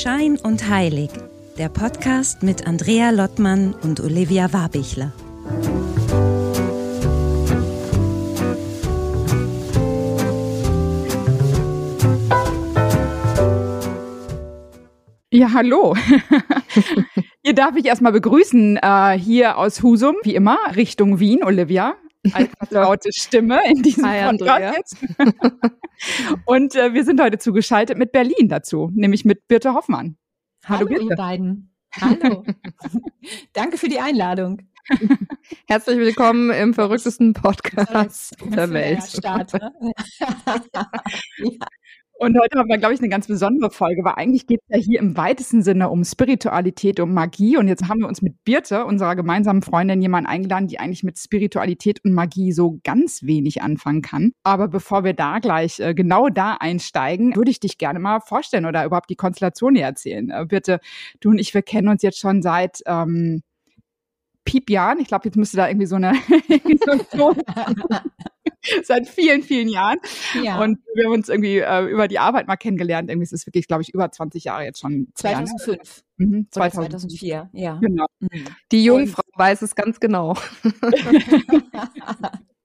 [0.00, 1.10] Schein und Heilig,
[1.58, 5.12] der Podcast mit Andrea Lottmann und Olivia Warbichler.
[15.30, 15.94] Ja, hallo.
[17.44, 21.94] hier darf ich erstmal begrüßen, äh, hier aus Husum, wie immer, Richtung Wien, Olivia.
[22.32, 24.96] Als laute Stimme in diesem Hi, Podcast.
[26.44, 30.16] Und äh, wir sind heute zugeschaltet mit Berlin dazu, nämlich mit Birte Hoffmann.
[30.64, 31.74] Hallo, Hallo ihr beiden.
[32.00, 32.44] Hallo.
[33.52, 34.62] Danke für die Einladung.
[35.66, 39.02] Herzlich willkommen im verrücktesten Podcast der Welt.
[39.02, 39.72] Start, ne?
[40.20, 41.66] ja.
[42.22, 44.84] Und heute haben wir, glaube ich, eine ganz besondere Folge, weil eigentlich geht es ja
[44.84, 47.56] hier im weitesten Sinne um Spiritualität, um Magie.
[47.56, 51.16] Und jetzt haben wir uns mit Birte, unserer gemeinsamen Freundin, jemanden eingeladen, die eigentlich mit
[51.18, 54.32] Spiritualität und Magie so ganz wenig anfangen kann.
[54.42, 58.66] Aber bevor wir da gleich äh, genau da einsteigen, würde ich dich gerne mal vorstellen
[58.66, 60.28] oder überhaupt die Konstellation hier erzählen.
[60.28, 60.80] Äh, Birte,
[61.20, 63.40] du und ich, wir kennen uns jetzt schon seit ähm,
[64.44, 65.00] Piepjahren.
[65.00, 66.12] Ich glaube, jetzt müsste da irgendwie so eine,
[67.12, 67.34] so
[68.84, 69.98] seit vielen, vielen Jahren.
[70.42, 70.60] Ja.
[70.60, 73.10] Und wir haben uns irgendwie äh, über die Arbeit mal kennengelernt.
[73.10, 75.08] Irgendwie ist es wirklich, glaube ich, über 20 Jahre jetzt schon.
[75.14, 76.02] 2005.
[76.16, 77.78] Mhm, 2004, ja.
[77.80, 78.06] Genau.
[78.20, 78.46] Mhm.
[78.72, 80.36] Die Jungfrau Und, weiß es ganz genau.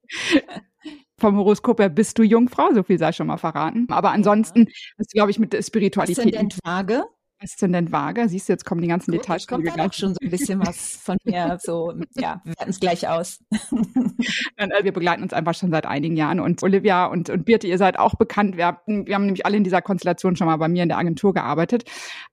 [1.17, 3.87] Vom Horoskop her bist du Jungfrau, so viel sei schon mal verraten.
[3.89, 6.25] Aber ansonsten ist, glaube ich, mit Spiritualität.
[6.25, 7.05] Aszendent Waage.
[7.45, 8.27] Aszendent Waage.
[8.27, 9.47] Siehst du, jetzt kommen die ganzen Gut, Details.
[9.47, 11.57] Kommt auch schon so ein bisschen was von mir.
[11.61, 13.39] So, ja, wir werten es gleich aus.
[14.57, 16.39] Äh, wir begleiten uns einfach schon seit einigen Jahren.
[16.39, 18.55] Und Olivia und, und Birte, ihr seid auch bekannt.
[18.55, 21.33] Wir, wir haben nämlich alle in dieser Konstellation schon mal bei mir in der Agentur
[21.33, 21.83] gearbeitet.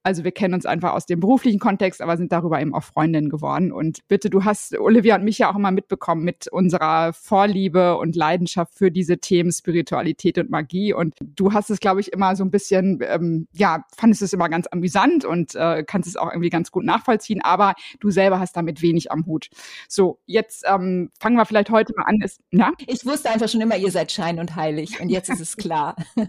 [0.05, 3.28] Also wir kennen uns einfach aus dem beruflichen Kontext, aber sind darüber eben auch Freundinnen
[3.28, 3.72] geworden.
[3.72, 8.14] Und bitte, du hast Olivia und mich ja auch immer mitbekommen mit unserer Vorliebe und
[8.14, 10.94] Leidenschaft für diese Themen Spiritualität und Magie.
[10.94, 14.48] Und du hast es, glaube ich, immer so ein bisschen, ähm, ja, fandest es immer
[14.48, 18.39] ganz amüsant amüsant und äh, kannst es auch irgendwie ganz gut nachvollziehen, aber du selber
[18.39, 19.48] hast damit wenig am Hut.
[19.89, 22.20] So, jetzt ähm, fangen wir vielleicht heute mal an.
[22.23, 22.73] Ist, ja?
[22.86, 25.96] Ich wusste einfach schon immer, ihr seid schein und heilig und jetzt ist es klar.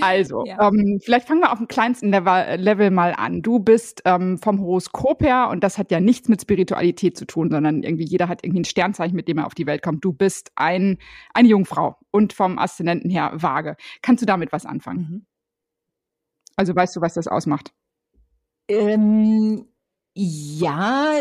[0.00, 0.68] Also, ja.
[0.68, 3.40] ähm, vielleicht fangen wir auf dem kleinsten Level, Level mal an.
[3.40, 7.50] Du bist ähm, vom Horoskop her, und das hat ja nichts mit Spiritualität zu tun,
[7.50, 10.04] sondern irgendwie jeder hat irgendwie ein Sternzeichen, mit dem er auf die Welt kommt.
[10.04, 10.98] Du bist ein,
[11.32, 13.76] eine Jungfrau und vom Aszendenten her vage.
[14.02, 15.00] Kannst du damit was anfangen?
[15.00, 15.26] Mhm.
[16.56, 17.72] Also weißt du, was das ausmacht?
[18.68, 19.66] Ähm,
[20.14, 21.14] ja,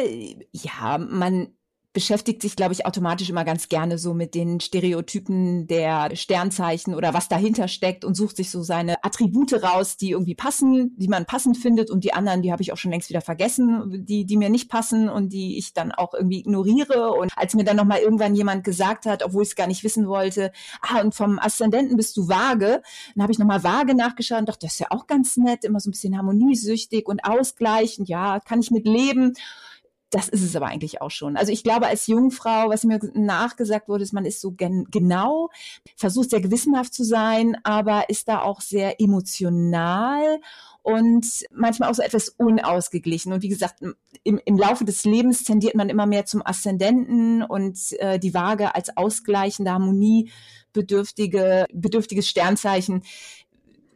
[0.51, 1.55] ja, man
[1.93, 7.13] beschäftigt sich, glaube ich, automatisch immer ganz gerne so mit den Stereotypen der Sternzeichen oder
[7.13, 11.25] was dahinter steckt und sucht sich so seine Attribute raus, die irgendwie passen, die man
[11.25, 14.37] passend findet und die anderen, die habe ich auch schon längst wieder vergessen, die, die
[14.37, 17.11] mir nicht passen und die ich dann auch irgendwie ignoriere.
[17.11, 20.07] Und als mir dann nochmal irgendwann jemand gesagt hat, obwohl ich es gar nicht wissen
[20.07, 22.81] wollte, ah, und vom Aszendenten bist du vage,
[23.15, 25.81] dann habe ich nochmal vage nachgeschaut und dachte, das ist ja auch ganz nett, immer
[25.81, 29.33] so ein bisschen harmoniesüchtig und ausgleichend, ja, kann ich mit leben
[30.11, 31.37] das ist es aber eigentlich auch schon.
[31.37, 35.49] Also ich glaube, als Jungfrau, was mir nachgesagt wurde, ist, man ist so gen genau,
[35.95, 40.39] versucht sehr gewissenhaft zu sein, aber ist da auch sehr emotional
[40.83, 43.31] und manchmal auch so etwas unausgeglichen.
[43.31, 43.81] Und wie gesagt,
[44.23, 48.75] im, im Laufe des Lebens tendiert man immer mehr zum Aszendenten und äh, die Waage
[48.75, 50.29] als ausgleichende Harmonie
[50.73, 53.03] bedürftige, bedürftiges Sternzeichen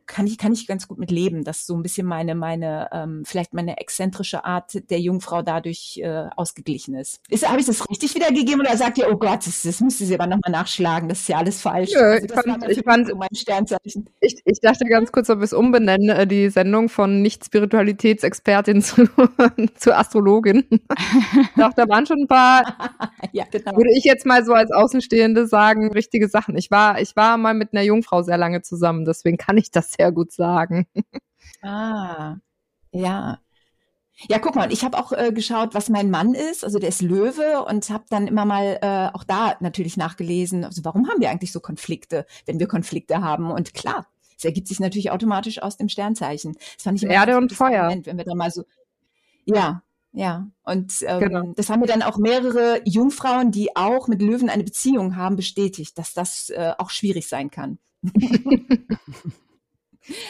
[0.07, 3.23] kann ich, kann ich ganz gut mit leben, dass so ein bisschen meine, meine, ähm,
[3.25, 7.21] vielleicht meine exzentrische Art der Jungfrau dadurch äh, ausgeglichen ist.
[7.29, 10.13] ist Habe ich das richtig wiedergegeben oder sagt ihr, oh Gott, das, das müsste sie
[10.13, 11.91] aber nochmal nachschlagen, das ist ja alles falsch.
[11.93, 14.09] Nö, also, ich fand, ich, fand so Sternzeichen.
[14.19, 19.07] Ich, ich dachte ganz kurz, ob wir es umbenennen, äh, die Sendung von Nicht-Spiritualitätsexpertin zu,
[19.75, 20.65] zu Astrologin.
[21.55, 22.77] dachte, da waren schon ein paar,
[23.31, 23.75] ja, genau.
[23.75, 26.57] würde ich jetzt mal so als Außenstehende sagen, richtige Sachen.
[26.57, 29.94] Ich war, ich war mal mit einer Jungfrau sehr lange zusammen, deswegen kann ich das
[29.97, 30.87] sehr gut sagen.
[31.61, 32.37] Ah,
[32.91, 33.39] ja.
[34.29, 36.63] Ja, guck mal, ich habe auch äh, geschaut, was mein Mann ist.
[36.63, 40.85] Also der ist Löwe und habe dann immer mal äh, auch da natürlich nachgelesen, also
[40.85, 43.51] warum haben wir eigentlich so Konflikte, wenn wir Konflikte haben?
[43.51, 46.53] Und klar, es ergibt sich natürlich automatisch aus dem Sternzeichen.
[46.53, 47.83] Das fand ich Erde und Feuer.
[47.83, 48.63] Moment, wenn wir da mal so,
[49.43, 49.81] ja,
[50.13, 50.47] ja.
[50.63, 51.53] Und ähm, genau.
[51.55, 55.97] das haben mir dann auch mehrere Jungfrauen, die auch mit Löwen eine Beziehung haben, bestätigt,
[55.97, 57.79] dass das äh, auch schwierig sein kann.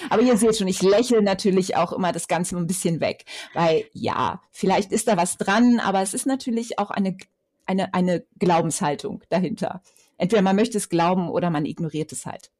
[0.09, 3.85] Aber ihr seht schon, ich lächle natürlich auch immer das Ganze ein bisschen weg, weil
[3.93, 7.17] ja, vielleicht ist da was dran, aber es ist natürlich auch eine,
[7.65, 9.81] eine, eine Glaubenshaltung dahinter.
[10.17, 12.51] Entweder man möchte es glauben oder man ignoriert es halt.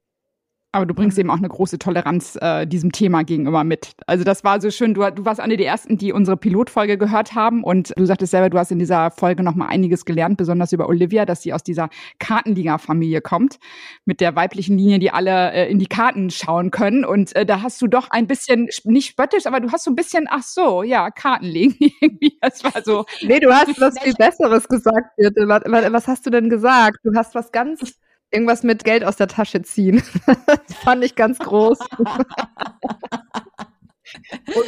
[0.76, 3.92] Aber du bringst eben auch eine große Toleranz äh, diesem Thema gegenüber mit.
[4.08, 4.94] Also das war so schön.
[4.94, 8.50] Du, du warst eine der ersten, die unsere Pilotfolge gehört haben und du sagtest selber,
[8.50, 11.64] du hast in dieser Folge noch mal einiges gelernt, besonders über Olivia, dass sie aus
[11.64, 11.88] dieser
[12.20, 13.58] Kartenliga-Familie kommt
[14.04, 17.06] mit der weiblichen Linie, die alle äh, in die Karten schauen können.
[17.06, 19.96] Und äh, da hast du doch ein bisschen nicht spöttisch, aber du hast so ein
[19.96, 22.38] bisschen, ach so, ja, Karten legen irgendwie.
[22.42, 23.06] Das war so.
[23.22, 25.48] nee, du hast was viel Besseres gesagt, Birte.
[25.48, 25.64] Was,
[25.94, 27.00] was hast du denn gesagt?
[27.06, 27.98] Du hast was ganz
[28.36, 30.04] Irgendwas mit Geld aus der Tasche ziehen.
[30.26, 31.80] das fand ich ganz groß.
[32.00, 32.20] und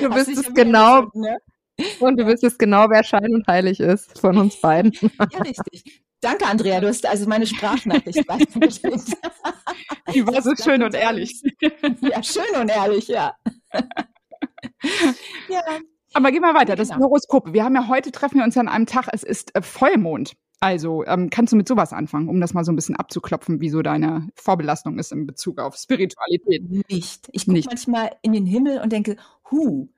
[0.01, 1.37] du wüsstest genau, ne?
[1.99, 4.93] und du wüsstest genau, wer Schein und Heilig ist von uns beiden.
[5.01, 6.01] ja, richtig.
[6.21, 6.79] Danke, Andrea.
[6.79, 9.17] Du hast also meine Sprachnachricht weitergeschickt.
[10.13, 11.43] Die war so schön und ehrlich.
[11.99, 13.35] Ja, schön und ehrlich, ja.
[15.49, 15.61] ja.
[16.13, 16.77] Aber gehen wir weiter.
[16.77, 17.01] Das genau.
[17.01, 17.51] Horoskop.
[17.51, 19.09] Wir haben ja heute treffen wir uns an einem Tag.
[19.11, 20.37] Es ist äh, Vollmond.
[20.59, 23.69] Also ähm, kannst du mit sowas anfangen, um das mal so ein bisschen abzuklopfen, wie
[23.69, 26.89] so deine Vorbelastung ist in Bezug auf Spiritualität?
[26.89, 27.29] Nicht.
[27.31, 29.17] Ich gucke manchmal in den Himmel und denke,
[29.51, 29.89] hu,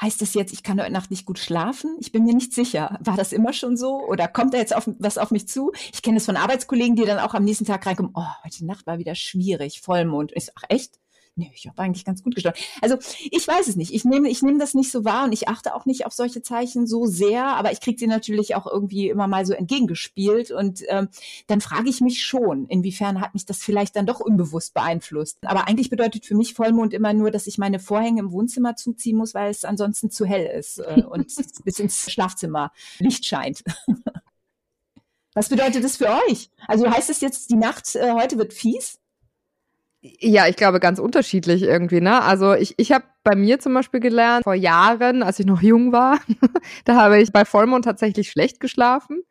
[0.00, 1.96] heißt das jetzt, ich kann heute Nacht nicht gut schlafen?
[2.00, 2.98] Ich bin mir nicht sicher.
[3.00, 4.00] War das immer schon so?
[4.06, 5.72] Oder kommt da jetzt auf, was auf mich zu?
[5.92, 8.86] Ich kenne es von Arbeitskollegen, die dann auch am nächsten Tag reinkommen, oh, heute Nacht
[8.86, 10.32] war wieder schwierig, Vollmond.
[10.32, 10.98] Und ich sage, ach echt?
[11.38, 12.58] Nee, ich habe eigentlich ganz gut gesteuert.
[12.82, 12.96] Also
[13.30, 13.94] ich weiß es nicht.
[13.94, 16.42] Ich nehme ich nehme das nicht so wahr und ich achte auch nicht auf solche
[16.42, 20.82] Zeichen so sehr, aber ich kriege sie natürlich auch irgendwie immer mal so entgegengespielt und
[20.88, 21.08] ähm,
[21.46, 25.38] dann frage ich mich schon, inwiefern hat mich das vielleicht dann doch unbewusst beeinflusst.
[25.42, 29.16] Aber eigentlich bedeutet für mich Vollmond immer nur, dass ich meine Vorhänge im Wohnzimmer zuziehen
[29.16, 31.32] muss, weil es ansonsten zu hell ist äh, und
[31.64, 33.62] bis ins Schlafzimmer Licht scheint.
[35.34, 36.50] Was bedeutet das für euch?
[36.66, 38.98] Also heißt es jetzt, die Nacht äh, heute wird fies?
[40.00, 42.22] Ja, ich glaube ganz unterschiedlich irgendwie, ne?
[42.22, 45.92] Also ich, ich habe bei mir zum Beispiel gelernt, vor Jahren, als ich noch jung
[45.92, 46.18] war,
[46.84, 49.22] da habe ich bei Vollmond tatsächlich schlecht geschlafen.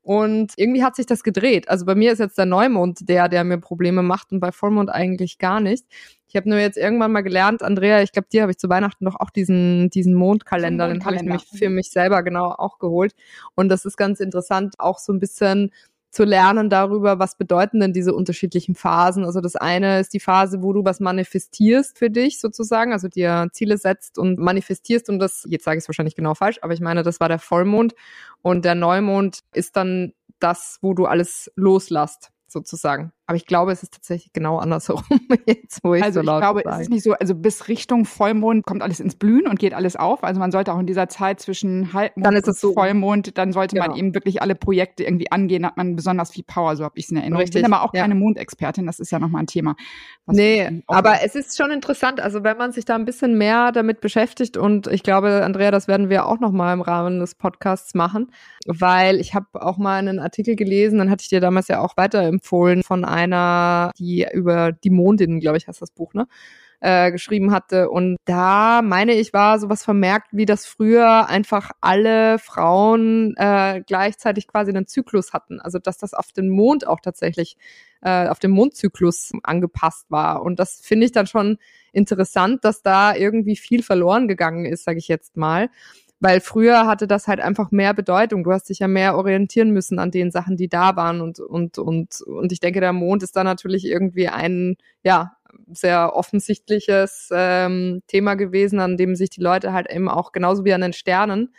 [0.00, 1.68] Und irgendwie hat sich das gedreht.
[1.68, 4.88] Also bei mir ist jetzt der Neumond der, der mir Probleme macht und bei Vollmond
[4.88, 5.84] eigentlich gar nicht.
[6.28, 9.04] Ich habe nur jetzt irgendwann mal gelernt, Andrea, ich glaube, dir habe ich zu Weihnachten
[9.04, 13.16] doch auch diesen, diesen Mondkalender, den habe ich nämlich für mich selber genau auch geholt.
[13.56, 15.72] Und das ist ganz interessant, auch so ein bisschen
[16.16, 19.26] zu lernen darüber, was bedeuten denn diese unterschiedlichen Phasen.
[19.26, 23.48] Also das eine ist die Phase, wo du was manifestierst für dich sozusagen, also dir
[23.52, 26.80] Ziele setzt und manifestierst und das, jetzt sage ich es wahrscheinlich genau falsch, aber ich
[26.80, 27.94] meine, das war der Vollmond
[28.40, 33.12] und der Neumond ist dann das, wo du alles loslässt sozusagen.
[33.28, 35.02] Aber ich glaube, es ist tatsächlich genau andersherum,
[35.46, 36.76] jetzt wo ich Also so ich glaube, sage.
[36.76, 39.96] es ist nicht so, also bis Richtung Vollmond kommt alles ins Blühen und geht alles
[39.96, 40.22] auf.
[40.22, 42.68] Also man sollte auch in dieser Zeit zwischen Halbmond dann ist es so.
[42.68, 43.88] und Vollmond, dann sollte genau.
[43.88, 47.06] man eben wirklich alle Projekte irgendwie angehen, hat man besonders viel Power, so habe ich
[47.06, 47.40] es in Erinnerung.
[47.40, 47.62] Richtig.
[47.62, 48.02] Ich bin aber auch ja.
[48.02, 49.74] keine Mondexpertin, das ist ja nochmal ein Thema.
[50.26, 54.00] Nee, aber es ist schon interessant, also wenn man sich da ein bisschen mehr damit
[54.00, 58.30] beschäftigt und ich glaube, Andrea, das werden wir auch nochmal im Rahmen des Podcasts machen,
[58.66, 61.96] weil ich habe auch mal einen Artikel gelesen, dann hatte ich dir damals ja auch
[61.96, 66.28] weiterempfohlen von einer, die über die Mondin, glaube ich, heißt das Buch, ne?
[66.80, 67.88] Äh, geschrieben hatte.
[67.88, 74.46] Und da meine ich, war sowas vermerkt, wie das früher einfach alle Frauen äh, gleichzeitig
[74.46, 75.58] quasi einen Zyklus hatten.
[75.58, 77.56] Also dass das auf den Mond auch tatsächlich,
[78.02, 80.42] äh, auf den Mondzyklus angepasst war.
[80.42, 81.56] Und das finde ich dann schon
[81.92, 85.70] interessant, dass da irgendwie viel verloren gegangen ist, sage ich jetzt mal
[86.20, 88.44] weil früher hatte das halt einfach mehr Bedeutung.
[88.44, 91.78] Du hast dich ja mehr orientieren müssen an den Sachen, die da waren und und
[91.78, 95.36] und und ich denke, der Mond ist da natürlich irgendwie ein ja
[95.72, 100.72] sehr offensichtliches ähm, Thema gewesen, an dem sich die Leute halt eben auch genauso wie
[100.72, 101.54] an den Sternen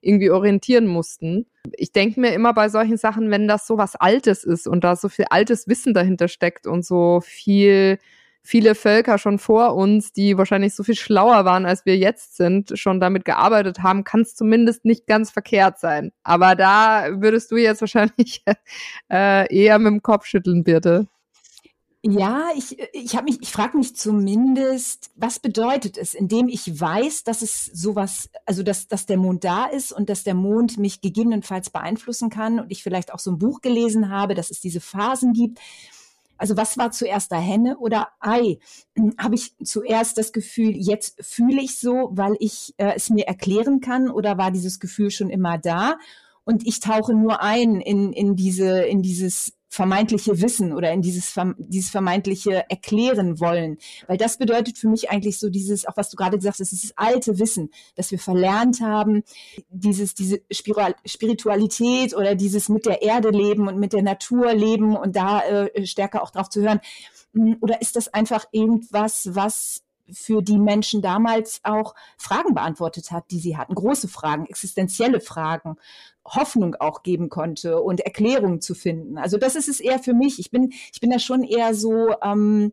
[0.00, 1.46] irgendwie orientieren mussten.
[1.76, 4.96] Ich denke mir immer bei solchen Sachen, wenn das so was Altes ist und da
[4.96, 7.98] so viel altes Wissen dahinter steckt und so viel
[8.42, 12.72] viele Völker schon vor uns, die wahrscheinlich so viel schlauer waren, als wir jetzt sind,
[12.78, 16.12] schon damit gearbeitet haben, kann es zumindest nicht ganz verkehrt sein.
[16.24, 18.44] Aber da würdest du jetzt wahrscheinlich
[19.10, 21.06] äh, eher mit dem Kopf schütteln, Birte.
[22.04, 27.22] Ja, ich, ich habe mich, ich frage mich zumindest, was bedeutet es, indem ich weiß,
[27.22, 31.00] dass es sowas, also dass, dass der Mond da ist und dass der Mond mich
[31.00, 34.80] gegebenenfalls beeinflussen kann und ich vielleicht auch so ein Buch gelesen habe, dass es diese
[34.80, 35.60] Phasen gibt
[36.42, 38.58] also was war zuerst da Henne oder Ei?
[39.16, 43.80] Habe ich zuerst das Gefühl, jetzt fühle ich so, weil ich äh, es mir erklären
[43.80, 45.98] kann oder war dieses Gefühl schon immer da?
[46.42, 51.34] Und ich tauche nur ein in, in diese, in dieses vermeintliche Wissen oder in dieses,
[51.56, 53.78] dieses vermeintliche Erklären wollen.
[54.06, 56.92] Weil das bedeutet für mich eigentlich so dieses, auch was du gerade gesagt hast, dieses
[56.98, 59.22] alte Wissen, das wir verlernt haben,
[59.70, 65.16] dieses, diese Spiritualität oder dieses mit der Erde leben und mit der Natur leben und
[65.16, 66.80] da äh, stärker auch drauf zu hören.
[67.32, 73.30] Hm, oder ist das einfach irgendwas, was für die Menschen damals auch Fragen beantwortet hat,
[73.30, 75.76] die sie hatten, große Fragen, existenzielle Fragen.
[76.24, 79.18] Hoffnung auch geben konnte und Erklärungen zu finden.
[79.18, 80.38] Also das ist es eher für mich.
[80.38, 82.72] Ich bin, ich bin da schon eher so, ähm,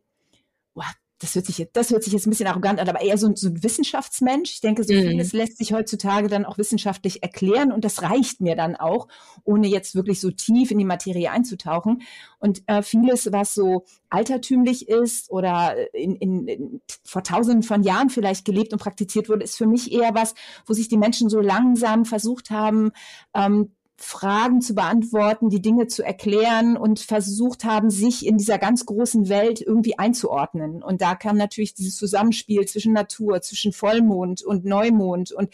[1.20, 3.30] das hört sich jetzt, das hört sich jetzt ein bisschen arrogant an, aber eher so,
[3.34, 4.54] so ein Wissenschaftsmensch.
[4.54, 5.10] Ich denke, so mhm.
[5.10, 9.06] vieles lässt sich heutzutage dann auch wissenschaftlich erklären und das reicht mir dann auch,
[9.44, 12.02] ohne jetzt wirklich so tief in die Materie einzutauchen.
[12.38, 18.08] Und äh, vieles, was so altertümlich ist oder in, in, in, vor tausenden von Jahren
[18.08, 20.34] vielleicht gelebt und praktiziert wurde, ist für mich eher was,
[20.64, 22.92] wo sich die Menschen so langsam versucht haben,
[23.34, 28.86] ähm, Fragen zu beantworten, die Dinge zu erklären und versucht haben, sich in dieser ganz
[28.86, 30.82] großen Welt irgendwie einzuordnen.
[30.82, 35.50] Und da kam natürlich dieses Zusammenspiel zwischen Natur, zwischen Vollmond und Neumond und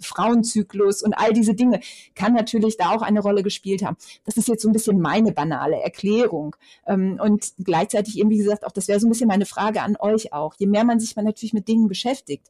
[0.00, 1.80] Frauenzyklus und all diese Dinge,
[2.14, 3.96] kann natürlich da auch eine Rolle gespielt haben.
[4.24, 6.54] Das ist jetzt so ein bisschen meine banale Erklärung.
[6.86, 9.96] Ähm, und gleichzeitig eben, wie gesagt, auch das wäre so ein bisschen meine Frage an
[9.98, 10.54] euch auch.
[10.54, 12.46] Je mehr man sich man natürlich mit Dingen beschäftigt,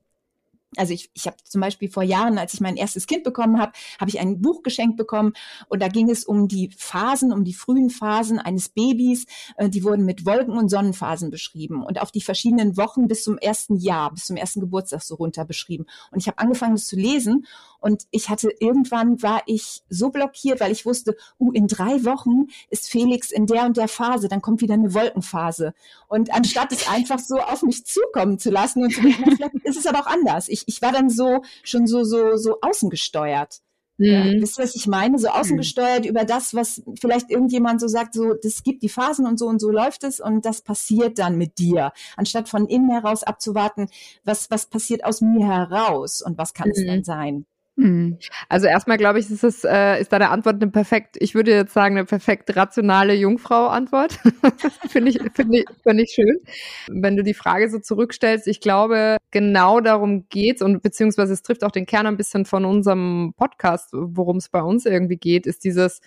[0.77, 3.73] also ich, ich habe zum Beispiel vor Jahren, als ich mein erstes Kind bekommen habe,
[3.99, 5.33] habe ich ein Buch geschenkt bekommen
[5.69, 9.27] und da ging es um die Phasen, um die frühen Phasen eines Babys.
[9.57, 13.39] Äh, die wurden mit Wolken- und Sonnenphasen beschrieben und auf die verschiedenen Wochen bis zum
[13.39, 15.87] ersten Jahr, bis zum ersten Geburtstag so runter beschrieben.
[16.11, 17.47] Und ich habe angefangen, das zu lesen
[17.81, 22.49] und ich hatte irgendwann war ich so blockiert, weil ich wusste, uh, in drei Wochen
[22.69, 25.75] ist Felix in der und der Phase, dann kommt wieder eine Wolkenphase.
[26.07, 29.79] Und anstatt es einfach so auf mich zukommen zu lassen und zu denken, vielleicht ist
[29.79, 30.49] es aber auch anders.
[30.49, 33.61] Ich, ich war dann so schon so so so außengesteuert.
[34.01, 34.07] Mhm.
[34.07, 35.19] Ja, wisst ihr, was ich meine?
[35.19, 36.09] So außengesteuert mhm.
[36.09, 39.61] über das, was vielleicht irgendjemand so sagt, so, das gibt die Phasen und so und
[39.61, 41.93] so läuft es und das passiert dann mit dir.
[42.17, 43.89] Anstatt von innen heraus abzuwarten,
[44.25, 46.75] was, was passiert aus mir heraus und was kann mhm.
[46.75, 47.47] es denn sein?
[47.81, 48.19] Mhm.
[48.49, 51.73] Also erstmal glaube ich, ist es äh, ist deine Antwort eine perfekt, ich würde jetzt
[51.73, 54.19] sagen eine perfekt rationale Jungfrau-Antwort.
[54.89, 56.41] finde ich finde ich finde ich schön.
[56.89, 61.65] Wenn du die Frage so zurückstellst, ich glaube genau darum geht's und beziehungsweise es trifft
[61.65, 65.65] auch den Kern ein bisschen von unserem Podcast, worum es bei uns irgendwie geht, ist
[65.65, 66.01] dieses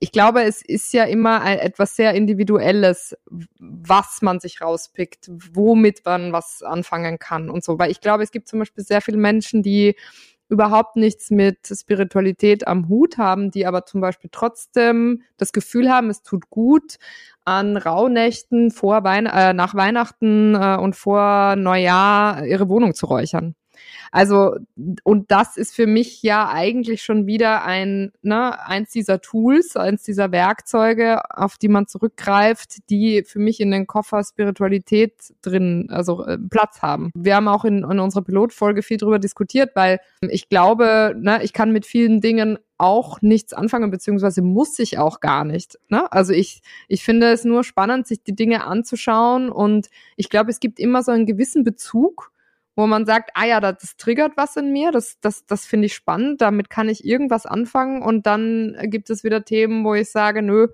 [0.00, 3.16] ich glaube, es ist ja immer etwas sehr Individuelles,
[3.58, 7.78] was man sich rauspickt, womit man was anfangen kann und so.
[7.78, 9.94] Weil ich glaube, es gibt zum Beispiel sehr viele Menschen, die
[10.48, 16.10] überhaupt nichts mit Spiritualität am Hut haben, die aber zum Beispiel trotzdem das Gefühl haben,
[16.10, 16.96] es tut gut,
[17.44, 23.54] an Rauhnächten vor Wein äh, nach Weihnachten äh, und vor Neujahr ihre Wohnung zu räuchern.
[24.12, 24.56] Also,
[25.02, 30.02] und das ist für mich ja eigentlich schon wieder ein, ne, eins dieser Tools, eins
[30.02, 36.24] dieser Werkzeuge, auf die man zurückgreift, die für mich in den Koffer Spiritualität drin, also
[36.24, 37.10] äh, Platz haben.
[37.14, 41.52] Wir haben auch in, in unserer Pilotfolge viel drüber diskutiert, weil ich glaube, ne, ich
[41.52, 45.78] kann mit vielen Dingen auch nichts anfangen, beziehungsweise muss ich auch gar nicht.
[45.88, 46.10] Ne?
[46.12, 50.60] Also ich, ich finde es nur spannend, sich die Dinge anzuschauen und ich glaube, es
[50.60, 52.32] gibt immer so einen gewissen Bezug
[52.76, 55.94] wo man sagt, ah ja, das triggert was in mir, das, das, das finde ich
[55.94, 60.42] spannend, damit kann ich irgendwas anfangen und dann gibt es wieder Themen, wo ich sage,
[60.42, 60.68] nö,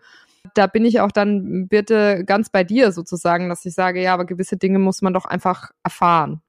[0.54, 4.24] da bin ich auch dann bitte ganz bei dir sozusagen, dass ich sage, ja, aber
[4.24, 6.40] gewisse Dinge muss man doch einfach erfahren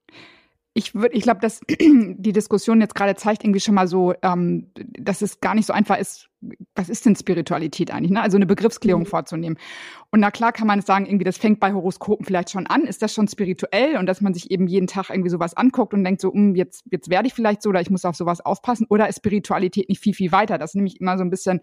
[0.73, 4.71] ich würde, ich glaube, dass die Diskussion jetzt gerade zeigt irgendwie schon mal so, ähm,
[4.75, 6.29] dass es gar nicht so einfach ist,
[6.75, 8.21] was ist denn Spiritualität eigentlich, ne?
[8.21, 9.07] Also eine Begriffsklärung mhm.
[9.07, 9.57] vorzunehmen.
[10.09, 13.01] Und na klar kann man sagen, irgendwie, das fängt bei Horoskopen vielleicht schon an, ist
[13.01, 16.21] das schon spirituell und dass man sich eben jeden Tag irgendwie sowas anguckt und denkt
[16.21, 19.07] so, um, jetzt, jetzt werde ich vielleicht so oder ich muss auf sowas aufpassen, oder
[19.07, 20.57] ist Spiritualität nicht viel, viel weiter?
[20.57, 21.61] Das ist nämlich immer so ein bisschen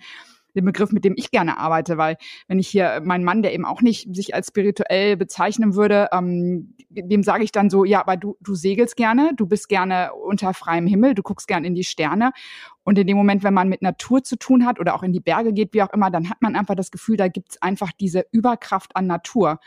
[0.54, 3.64] den Begriff, mit dem ich gerne arbeite, weil wenn ich hier meinen Mann, der eben
[3.64, 8.16] auch nicht sich als spirituell bezeichnen würde, ähm, dem sage ich dann so, ja, aber
[8.16, 11.84] du, du segelst gerne, du bist gerne unter freiem Himmel, du guckst gerne in die
[11.84, 12.32] Sterne.
[12.84, 15.20] Und in dem Moment, wenn man mit Natur zu tun hat oder auch in die
[15.20, 18.24] Berge geht, wie auch immer, dann hat man einfach das Gefühl, da gibt's einfach diese
[18.32, 19.60] Überkraft an Natur.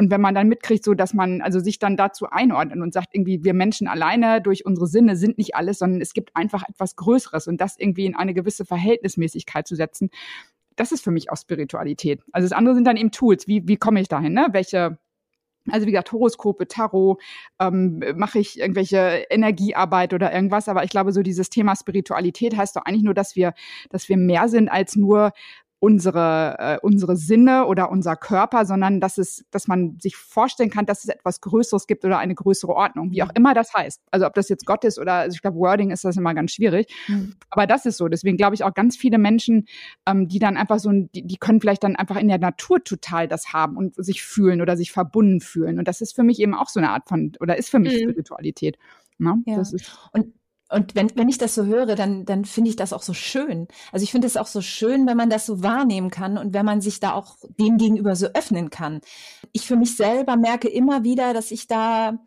[0.00, 3.08] Und wenn man dann mitkriegt, so dass man also sich dann dazu einordnet und sagt,
[3.12, 6.96] irgendwie, wir Menschen alleine durch unsere Sinne sind nicht alles, sondern es gibt einfach etwas
[6.96, 10.08] Größeres und das irgendwie in eine gewisse Verhältnismäßigkeit zu setzen,
[10.74, 12.22] das ist für mich auch Spiritualität.
[12.32, 13.46] Also das andere sind dann eben Tools.
[13.46, 14.32] Wie, wie komme ich dahin?
[14.32, 14.48] Ne?
[14.52, 14.96] Welche
[15.70, 17.20] also wie gesagt, Horoskope, Tarot,
[17.60, 20.70] ähm, mache ich irgendwelche Energiearbeit oder irgendwas.
[20.70, 23.52] Aber ich glaube, so dieses Thema Spiritualität heißt doch eigentlich nur, dass wir,
[23.90, 25.32] dass wir mehr sind als nur
[25.80, 30.84] unsere, äh, unsere Sinne oder unser Körper, sondern dass es, dass man sich vorstellen kann,
[30.84, 33.36] dass es etwas Größeres gibt oder eine größere Ordnung, wie auch mhm.
[33.36, 34.02] immer das heißt.
[34.10, 36.52] Also ob das jetzt Gott ist oder, also ich glaube, Wording ist das immer ganz
[36.52, 36.86] schwierig.
[37.08, 37.34] Mhm.
[37.48, 38.08] Aber das ist so.
[38.08, 39.66] Deswegen glaube ich auch ganz viele Menschen,
[40.06, 43.26] ähm, die dann einfach so, die, die können vielleicht dann einfach in der Natur total
[43.26, 45.78] das haben und sich fühlen oder sich verbunden fühlen.
[45.78, 47.94] Und das ist für mich eben auch so eine Art von, oder ist für mich
[47.94, 48.10] mhm.
[48.10, 48.76] Spiritualität.
[49.16, 49.42] Ne?
[49.46, 49.62] Ja.
[50.12, 50.34] Und
[50.70, 53.66] und wenn, wenn ich das so höre, dann, dann finde ich das auch so schön.
[53.92, 56.64] Also ich finde es auch so schön, wenn man das so wahrnehmen kann und wenn
[56.64, 59.00] man sich da auch dem gegenüber so öffnen kann.
[59.52, 62.18] Ich für mich selber merke immer wieder, dass ich da,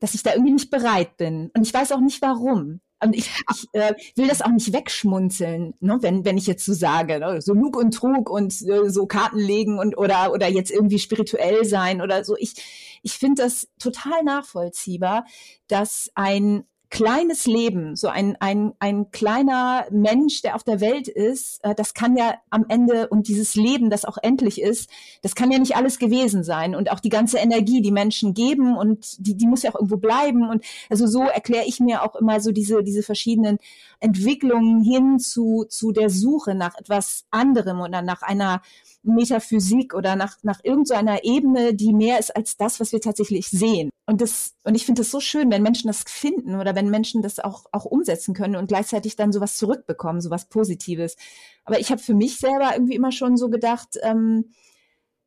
[0.00, 1.50] dass ich da irgendwie nicht bereit bin.
[1.54, 2.80] Und ich weiß auch nicht warum.
[3.02, 5.98] Und ich, ich äh, will das auch nicht wegschmunzeln, ne?
[6.02, 7.42] wenn, wenn ich jetzt so sage, ne?
[7.42, 11.64] so Lug und Trug und äh, so Karten legen und oder, oder jetzt irgendwie spirituell
[11.64, 12.36] sein oder so.
[12.38, 12.54] Ich,
[13.02, 15.24] ich finde das total nachvollziehbar,
[15.66, 21.64] dass ein kleines Leben, so ein, ein, ein kleiner Mensch, der auf der Welt ist,
[21.64, 24.90] äh, das kann ja am Ende und dieses Leben, das auch endlich ist,
[25.22, 26.74] das kann ja nicht alles gewesen sein.
[26.74, 29.96] Und auch die ganze Energie, die Menschen geben und die, die muss ja auch irgendwo
[29.96, 30.46] bleiben.
[30.46, 33.58] Und also so erkläre ich mir auch immer so diese, diese verschiedenen
[34.02, 38.62] Entwicklungen hin zu, zu der Suche nach etwas anderem oder nach einer
[39.02, 43.90] Metaphysik oder nach, nach irgendeiner Ebene, die mehr ist als das, was wir tatsächlich sehen.
[44.06, 47.22] Und das, und ich finde es so schön, wenn Menschen das finden oder wenn Menschen
[47.22, 51.16] das auch, auch umsetzen können und gleichzeitig dann sowas zurückbekommen, sowas Positives.
[51.64, 54.52] Aber ich habe für mich selber irgendwie immer schon so gedacht, ähm,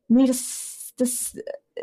[0.08, 1.34] nee, das, das,
[1.74, 1.82] äh,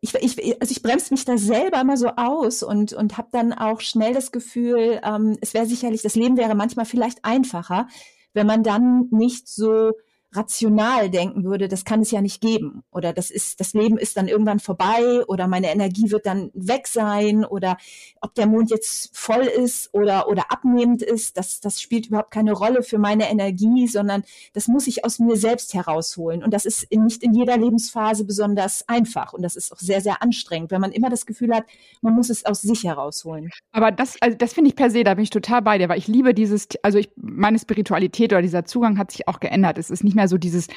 [0.00, 3.52] ich, ich, also ich bremse mich da selber immer so aus und, und habe dann
[3.52, 7.86] auch schnell das Gefühl, ähm, es wäre sicherlich, das Leben wäre manchmal vielleicht einfacher,
[8.32, 9.92] wenn man dann nicht so
[10.32, 14.16] rational denken würde, das kann es ja nicht geben oder das ist das Leben ist
[14.16, 17.76] dann irgendwann vorbei oder meine Energie wird dann weg sein oder
[18.20, 22.52] ob der Mond jetzt voll ist oder oder abnehmend ist, das das spielt überhaupt keine
[22.52, 24.22] Rolle für meine Energie, sondern
[24.52, 28.24] das muss ich aus mir selbst herausholen und das ist in, nicht in jeder Lebensphase
[28.24, 31.64] besonders einfach und das ist auch sehr sehr anstrengend, wenn man immer das Gefühl hat,
[32.02, 33.50] man muss es aus sich herausholen.
[33.72, 35.98] Aber das also das finde ich per se, da bin ich total bei dir, weil
[35.98, 39.76] ich liebe dieses also ich meine Spiritualität oder dieser Zugang hat sich auch geändert.
[39.76, 40.68] Es ist nicht mehr mehr so dieses,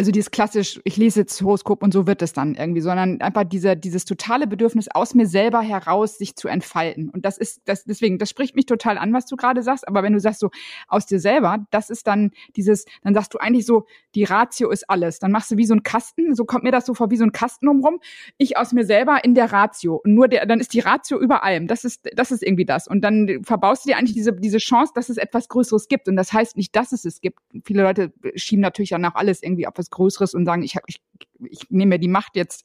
[0.00, 3.44] also dieses klassisch, ich lese jetzt Horoskop und so wird es dann irgendwie, sondern einfach
[3.44, 7.10] diese, dieses totale Bedürfnis aus mir selber heraus, sich zu entfalten.
[7.10, 9.86] Und das ist, das, deswegen, das spricht mich total an, was du gerade sagst.
[9.86, 10.48] Aber wenn du sagst so
[10.88, 14.88] aus dir selber, das ist dann dieses, dann sagst du eigentlich so, die Ratio ist
[14.88, 15.18] alles.
[15.18, 17.24] Dann machst du wie so ein Kasten, so kommt mir das so vor, wie so
[17.24, 18.00] ein Kasten umrum.
[18.38, 20.00] Ich aus mir selber in der Ratio.
[20.02, 21.66] Und nur der, dann ist die Ratio über allem.
[21.66, 22.88] Das ist, das ist irgendwie das.
[22.88, 26.08] Und dann verbaust du dir eigentlich diese, diese Chance, dass es etwas Größeres gibt.
[26.08, 27.38] Und das heißt nicht, dass es es gibt.
[27.66, 31.00] Viele Leute schieben natürlich dann auch alles irgendwie auf was Größeres und sagen, ich, ich,
[31.40, 32.64] ich nehme mir die Macht jetzt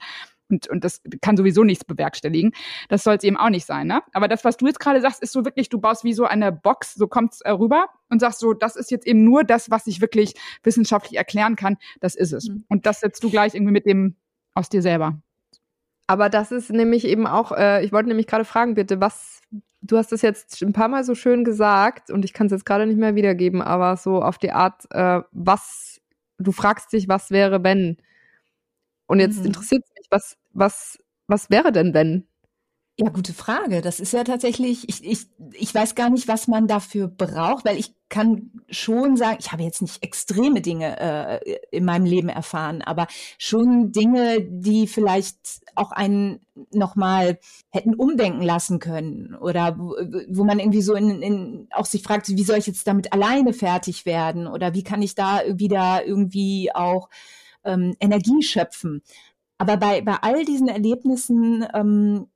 [0.49, 2.51] und, und das kann sowieso nichts bewerkstelligen.
[2.89, 3.87] Das soll es eben auch nicht sein.
[3.87, 4.01] Ne?
[4.13, 6.51] Aber das, was du jetzt gerade sagst, ist so wirklich, du baust wie so eine
[6.51, 9.87] Box, so kommt's äh, rüber und sagst so, das ist jetzt eben nur das, was
[9.87, 11.77] ich wirklich wissenschaftlich erklären kann.
[11.99, 12.49] Das ist es.
[12.49, 12.65] Mhm.
[12.69, 14.15] Und das setzt du gleich irgendwie mit dem
[14.53, 15.19] aus dir selber.
[16.07, 19.41] Aber das ist nämlich eben auch, äh, ich wollte nämlich gerade fragen, bitte, was,
[19.81, 22.65] du hast das jetzt ein paar Mal so schön gesagt und ich kann es jetzt
[22.65, 25.99] gerade nicht mehr wiedergeben, aber so auf die Art, äh, was
[26.37, 27.97] du fragst dich, was wäre, wenn?
[29.07, 29.47] Und jetzt mhm.
[29.47, 32.27] interessiert mich, was, was, was wäre denn, wenn?
[32.97, 33.81] Ja, gute Frage.
[33.81, 37.77] Das ist ja tatsächlich, ich, ich, ich weiß gar nicht, was man dafür braucht, weil
[37.77, 42.81] ich kann schon sagen, ich habe jetzt nicht extreme Dinge äh, in meinem Leben erfahren,
[42.81, 46.39] aber schon Dinge, die vielleicht auch einen
[46.71, 47.37] nochmal
[47.69, 49.97] hätten umdenken lassen können oder wo,
[50.29, 53.51] wo man irgendwie so in, in auch sich fragt, wie soll ich jetzt damit alleine
[53.51, 57.09] fertig werden oder wie kann ich da wieder irgendwie auch
[57.65, 59.01] ähm, Energie schöpfen.
[59.57, 62.27] Aber bei, bei all diesen Erlebnissen ähm,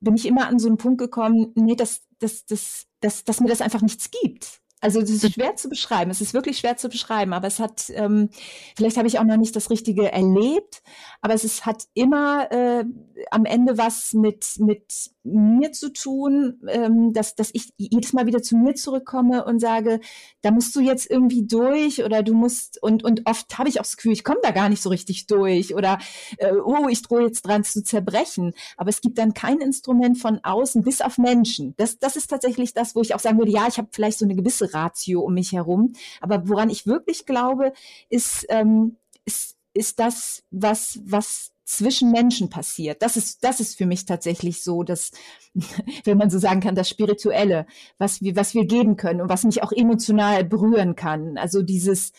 [0.00, 3.48] bin ich immer an so einen Punkt gekommen, nee, dass, dass, dass, dass, dass mir
[3.48, 4.60] das einfach nichts gibt.
[4.80, 5.30] Also es ist hm.
[5.30, 6.10] schwer zu beschreiben.
[6.10, 7.32] Es ist wirklich schwer zu beschreiben.
[7.32, 8.28] Aber es hat, ähm,
[8.76, 10.82] vielleicht habe ich auch noch nicht das Richtige erlebt,
[11.22, 12.84] aber es ist, hat immer äh,
[13.30, 18.42] am Ende was mit mit mir zu tun, ähm, dass dass ich jedes Mal wieder
[18.42, 20.00] zu mir zurückkomme und sage,
[20.42, 23.84] da musst du jetzt irgendwie durch oder du musst und und oft habe ich auch
[23.84, 25.98] das Gefühl, ich komme da gar nicht so richtig durch oder
[26.38, 28.52] äh, oh, ich drohe jetzt dran zu zerbrechen.
[28.76, 31.74] Aber es gibt dann kein Instrument von außen bis auf Menschen.
[31.76, 34.24] Das das ist tatsächlich das, wo ich auch sagen würde, ja, ich habe vielleicht so
[34.24, 35.92] eine gewisse Ratio um mich herum.
[36.20, 37.72] Aber woran ich wirklich glaube,
[38.08, 43.02] ist, ähm, ist, ist das, was, was zwischen Menschen passiert.
[43.02, 45.10] Das ist, das ist für mich tatsächlich so, dass,
[46.04, 47.66] wenn man so sagen kann, das Spirituelle,
[47.98, 51.36] was wir, was wir geben können und was mich auch emotional berühren kann.
[51.36, 52.12] Also dieses,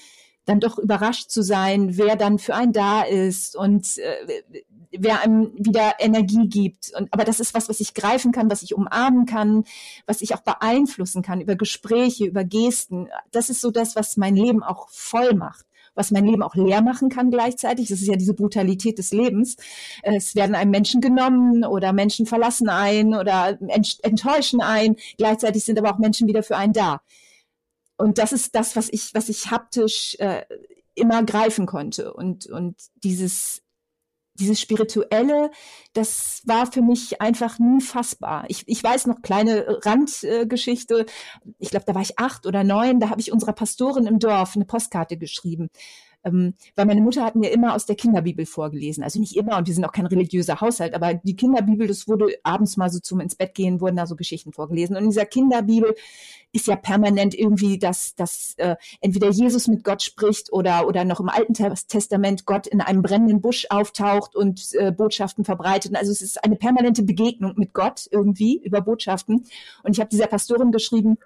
[0.43, 4.43] dann doch überrascht zu sein, wer dann für einen da ist und äh,
[4.91, 6.91] wer einem wieder Energie gibt.
[6.97, 9.63] Und, aber das ist was, was ich greifen kann, was ich umarmen kann,
[10.05, 13.07] was ich auch beeinflussen kann über Gespräche, über Gesten.
[13.31, 15.66] Das ist so das, was mein Leben auch voll macht
[15.97, 17.89] was mein Leben auch leer machen kann gleichzeitig.
[17.89, 19.57] Das ist ja diese Brutalität des Lebens.
[20.03, 23.57] Es werden einem Menschen genommen oder Menschen verlassen ein oder
[24.03, 24.95] enttäuschen ein.
[25.17, 27.01] Gleichzeitig sind aber auch Menschen wieder für einen da.
[27.97, 30.43] Und das ist das, was ich, was ich haptisch äh,
[30.93, 32.13] immer greifen konnte.
[32.13, 33.63] Und, und dieses
[34.39, 35.51] dieses Spirituelle,
[35.93, 38.45] das war für mich einfach nie fassbar.
[38.47, 41.05] Ich, ich weiß noch, kleine Randgeschichte,
[41.59, 44.55] ich glaube, da war ich acht oder neun, da habe ich unserer Pastorin im Dorf
[44.55, 45.69] eine Postkarte geschrieben.
[46.27, 49.03] Ähm, weil meine Mutter hat mir immer aus der Kinderbibel vorgelesen.
[49.03, 52.35] Also nicht immer und wir sind auch kein religiöser Haushalt, aber die Kinderbibel, das wurde
[52.43, 54.95] abends mal so zum ins Bett gehen, wurden da so Geschichten vorgelesen.
[54.95, 55.95] Und in dieser Kinderbibel
[56.51, 61.19] ist ja permanent irgendwie, dass, dass äh, entweder Jesus mit Gott spricht oder, oder noch
[61.19, 65.95] im Alten Testament Gott in einem brennenden Busch auftaucht und äh, Botschaften verbreitet.
[65.95, 69.45] Also es ist eine permanente Begegnung mit Gott irgendwie über Botschaften.
[69.83, 71.17] Und ich habe dieser Pastorin geschrieben,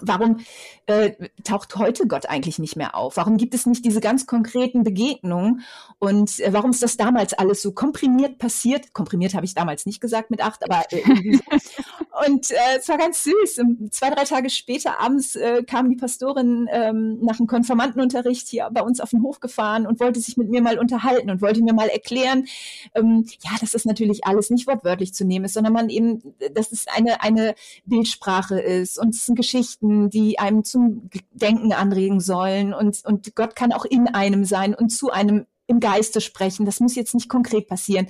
[0.00, 0.40] Warum
[0.86, 1.12] äh,
[1.44, 3.16] taucht heute Gott eigentlich nicht mehr auf?
[3.16, 5.62] Warum gibt es nicht diese ganz konkreten Begegnungen?
[5.98, 8.92] Und äh, warum ist das damals alles so komprimiert passiert?
[8.92, 11.02] Komprimiert habe ich damals nicht gesagt mit acht, aber äh,
[12.26, 13.60] und äh, es war ganz süß.
[13.90, 18.82] Zwei, drei Tage später abends äh, kam die Pastorin ähm, nach dem Konformantenunterricht hier bei
[18.82, 21.74] uns auf den Hof gefahren und wollte sich mit mir mal unterhalten und wollte mir
[21.74, 22.46] mal erklären,
[22.94, 26.72] ähm, ja, dass das natürlich alles nicht wortwörtlich zu nehmen ist, sondern man eben, dass
[26.72, 27.54] es eine eine
[27.86, 32.72] Bildsprache ist und es sind Geschichten Geschichten, die einem zum Denken anregen sollen.
[32.72, 36.66] Und, und Gott kann auch in einem sein und zu einem im Geiste sprechen.
[36.66, 38.08] Das muss jetzt nicht konkret passieren.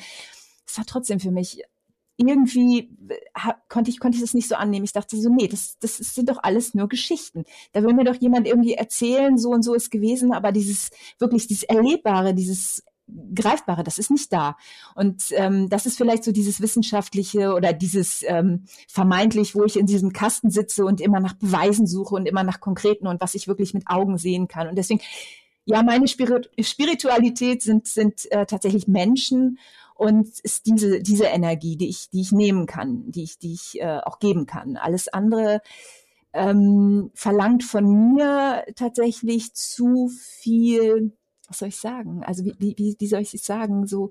[0.67, 1.63] Es war trotzdem für mich
[2.17, 2.97] irgendwie
[3.69, 4.85] konnte ich konnte ich das nicht so annehmen.
[4.85, 7.45] Ich dachte so, nee, das das sind doch alles nur Geschichten.
[7.73, 11.49] Da will mir doch jemand irgendwie erzählen, so und so ist gewesen, aber dieses wirklich
[11.49, 12.85] dieses erlebbare, dieses
[13.35, 14.57] Greifbare, das ist nicht da.
[14.95, 19.87] Und ähm, das ist vielleicht so dieses Wissenschaftliche oder dieses ähm, vermeintlich, wo ich in
[19.87, 23.47] diesem Kasten sitze und immer nach Beweisen suche und immer nach Konkreten und was ich
[23.47, 24.69] wirklich mit Augen sehen kann.
[24.69, 25.01] Und deswegen,
[25.67, 29.59] ja, meine Spirit Spiritualität sind, sind äh, tatsächlich Menschen
[29.95, 33.81] und ist diese, diese Energie, die ich, die ich nehmen kann, die ich, die ich
[33.81, 34.77] äh, auch geben kann.
[34.77, 35.61] Alles andere
[36.33, 41.13] ähm, verlangt von mir tatsächlich zu viel
[41.49, 42.23] was soll ich sagen?
[42.25, 43.87] Also wie, wie, wie soll ich es sagen?
[43.87, 44.11] So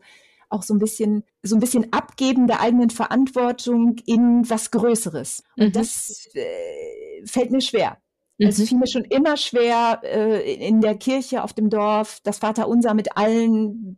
[0.50, 5.44] auch so ein bisschen, so ein bisschen Abgeben der eigenen Verantwortung in was Größeres.
[5.58, 5.72] Und mhm.
[5.72, 7.98] das äh, fällt mir schwer.
[8.38, 8.48] Mhm.
[8.48, 12.94] Es fiel mir schon immer schwer, äh, in der Kirche auf dem Dorf das Vaterunser
[12.94, 13.98] mit allen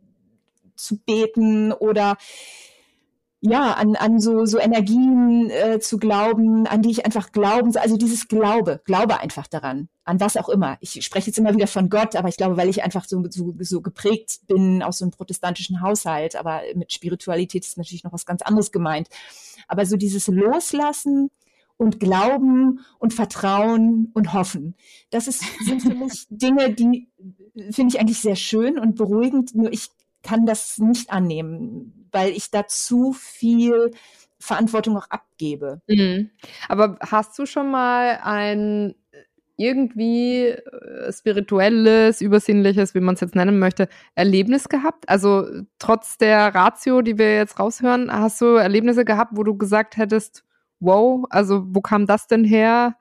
[0.76, 2.16] zu beten oder
[3.40, 7.96] ja, an, an so, so Energien äh, zu glauben, an die ich einfach glauben, also
[7.96, 10.78] dieses Glaube, glaube einfach daran, an was auch immer.
[10.80, 13.54] Ich spreche jetzt immer wieder von Gott, aber ich glaube, weil ich einfach so, so,
[13.60, 18.26] so geprägt bin aus so einem protestantischen Haushalt, aber mit Spiritualität ist natürlich noch was
[18.26, 19.08] ganz anderes gemeint.
[19.68, 21.30] Aber so dieses Loslassen
[21.76, 24.76] und Glauben und Vertrauen und Hoffen,
[25.10, 27.08] das ist, sind für mich Dinge, die
[27.70, 29.88] finde ich eigentlich sehr schön und beruhigend, nur ich
[30.22, 33.90] kann das nicht annehmen weil ich da zu viel
[34.38, 35.82] Verantwortung auch abgebe.
[35.86, 36.30] Mhm.
[36.66, 38.94] Aber hast du schon mal ein
[39.58, 45.08] irgendwie äh, spirituelles, übersinnliches, wie man es jetzt nennen möchte, Erlebnis gehabt?
[45.08, 45.46] Also
[45.78, 50.42] trotz der Ratio, die wir jetzt raushören, hast du Erlebnisse gehabt, wo du gesagt hättest,
[50.80, 52.96] wow, also wo kam das denn her?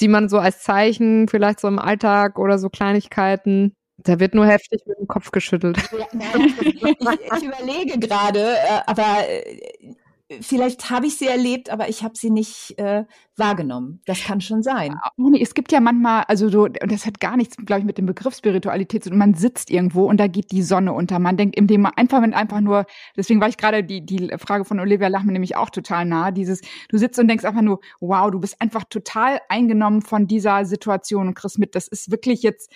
[0.00, 4.46] Die man so als Zeichen vielleicht so im Alltag oder so Kleinigkeiten da wird nur
[4.46, 5.78] heftig mit dem Kopf geschüttelt.
[5.92, 6.34] Ja,
[6.66, 12.30] ich, überlege gerade, äh, aber äh, vielleicht habe ich sie erlebt, aber ich habe sie
[12.30, 13.04] nicht äh,
[13.36, 14.00] wahrgenommen.
[14.06, 14.94] Das kann schon sein.
[15.40, 18.06] Es gibt ja manchmal, also so, und das hat gar nichts, glaube ich, mit dem
[18.06, 19.18] Begriff Spiritualität zu tun.
[19.18, 21.18] Man sitzt irgendwo und da geht die Sonne unter.
[21.18, 24.64] Man denkt, indem man einfach, wenn einfach nur, deswegen war ich gerade die, die Frage
[24.64, 26.30] von Olivia Lachmann nämlich auch total nah.
[26.30, 30.64] Dieses, du sitzt und denkst einfach nur, wow, du bist einfach total eingenommen von dieser
[30.64, 32.72] Situation und kriegst mit, das ist wirklich jetzt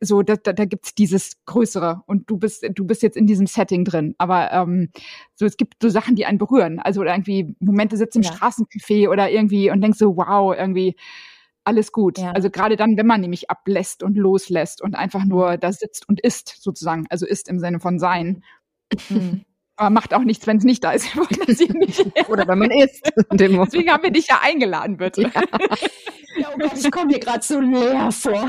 [0.00, 3.46] so, da, da, da gibt's dieses Größere und du bist, du bist jetzt in diesem
[3.46, 4.14] Setting drin.
[4.18, 4.90] Aber ähm,
[5.34, 6.78] so, es gibt so Sachen, die einen berühren.
[6.78, 8.32] Also irgendwie Momente sitzt im ja.
[8.32, 10.96] Straßencafé oder irgendwie und denkst, so, wow, irgendwie
[11.64, 12.18] alles gut.
[12.18, 12.32] Ja.
[12.32, 16.20] Also gerade dann, wenn man nämlich ablässt und loslässt und einfach nur da sitzt und
[16.20, 17.06] isst, sozusagen.
[17.08, 18.42] Also isst im Sinne von sein.
[19.08, 19.44] Mhm.
[19.76, 21.08] Aber macht auch nichts, wenn es nicht da ist.
[22.28, 23.10] Oder wenn man isst.
[23.32, 25.22] Deswegen haben wir dich ja eingeladen, bitte.
[25.22, 25.30] Ja.
[26.36, 28.48] Ja, oh Gott, ich komme mir gerade so leer vor.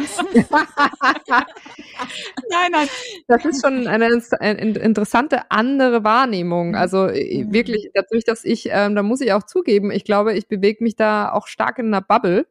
[2.50, 2.88] Nein, nein.
[3.28, 6.76] Das ist schon eine, eine, interessante andere Wahrnehmung.
[6.76, 7.54] Also äh, mhm.
[7.54, 10.96] wirklich, dadurch, dass ich, ähm, da muss ich auch zugeben, ich glaube, ich bewege mich
[10.96, 12.46] da auch stark in einer Bubble.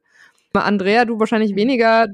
[0.60, 2.08] Andrea, du wahrscheinlich weniger,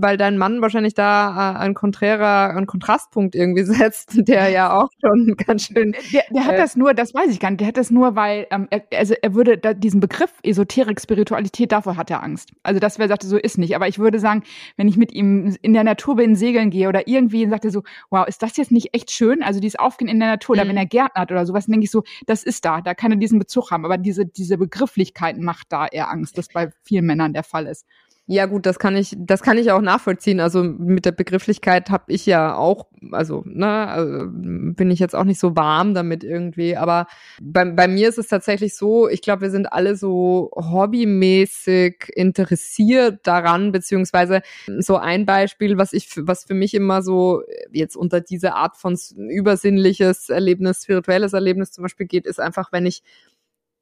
[0.00, 4.88] weil dein Mann wahrscheinlich da äh, ein konträrer, ein Kontrastpunkt irgendwie setzt, der ja auch
[5.00, 5.94] schon ganz schön.
[6.12, 8.16] Der, der hat äh, das nur, das weiß ich gar nicht, der hat das nur,
[8.16, 12.52] weil, ähm, er, also er würde da, diesen Begriff Esoterik, Spiritualität, davor hat er Angst.
[12.62, 13.76] Also das wäre, sagte, so ist nicht.
[13.76, 14.42] Aber ich würde sagen,
[14.76, 17.82] wenn ich mit ihm in der Natur bin, segeln gehe oder irgendwie, sagt er so,
[18.10, 19.42] wow, ist das jetzt nicht echt schön?
[19.42, 20.60] Also dieses Aufgehen in der Natur, mhm.
[20.60, 22.94] oder wenn er Gärtner hat oder sowas, dann denke ich so, das ist da, da
[22.94, 23.84] kann er diesen Bezug haben.
[23.84, 27.83] Aber diese, diese Begrifflichkeiten macht da eher Angst, das bei vielen Männern der Fall ist.
[28.26, 30.40] Ja, gut, das kann ich, das kann ich auch nachvollziehen.
[30.40, 35.24] Also mit der Begrifflichkeit habe ich ja auch, also, ne, also bin ich jetzt auch
[35.24, 36.74] nicht so warm damit irgendwie.
[36.74, 37.06] Aber
[37.42, 43.26] bei, bei mir ist es tatsächlich so, ich glaube, wir sind alle so hobbymäßig interessiert
[43.26, 44.40] daran, beziehungsweise
[44.78, 48.96] so ein Beispiel, was ich, was für mich immer so jetzt unter diese Art von
[49.28, 53.02] übersinnliches Erlebnis, spirituelles Erlebnis zum Beispiel geht, ist einfach, wenn ich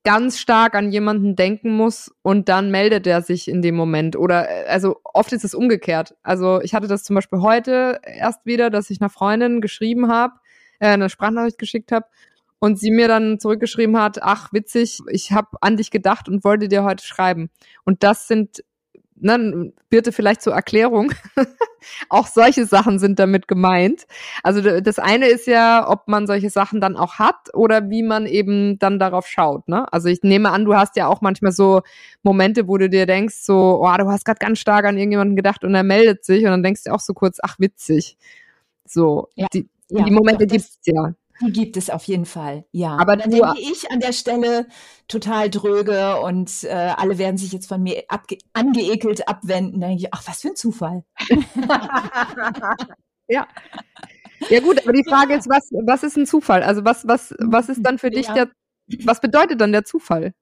[0.05, 4.17] ganz stark an jemanden denken muss und dann meldet er sich in dem Moment.
[4.17, 6.15] Oder äh, also oft ist es umgekehrt.
[6.23, 10.35] Also ich hatte das zum Beispiel heute erst wieder, dass ich einer Freundin geschrieben habe,
[10.81, 12.07] äh, eine Sprachnachricht geschickt habe
[12.59, 16.69] und sie mir dann zurückgeschrieben hat, ach witzig, ich habe an dich gedacht und wollte
[16.69, 17.51] dir heute schreiben.
[17.85, 18.65] Und das sind
[19.23, 21.13] ne, Birte vielleicht zur Erklärung.
[22.09, 24.07] auch solche Sachen sind damit gemeint.
[24.43, 28.27] Also das eine ist ja, ob man solche Sachen dann auch hat oder wie man
[28.27, 29.69] eben dann darauf schaut.
[29.69, 29.91] Ne?
[29.93, 31.83] Also ich nehme an, du hast ja auch manchmal so
[32.23, 35.65] Momente, wo du dir denkst, so, oh, du hast gerade ganz stark an irgendjemanden gedacht
[35.65, 38.17] und er meldet sich und dann denkst du auch so kurz, ach witzig.
[38.85, 41.15] So, ja, die, ja, die Momente doch, gibt's ja.
[41.45, 42.97] Die gibt es auf jeden Fall, ja.
[42.97, 44.67] Aber dann denke ich an der Stelle
[45.09, 48.05] total dröge und äh, alle werden sich jetzt von mir
[48.53, 49.81] angeekelt abwenden.
[49.81, 51.05] Dann denke ich, ach, was für ein Zufall.
[53.29, 53.47] ja.
[54.49, 56.63] Ja gut, aber die Frage ist, was, was ist ein Zufall?
[56.63, 58.35] Also was, was, was ist dann für dich ja.
[58.35, 58.51] der,
[59.05, 60.33] was bedeutet dann der Zufall?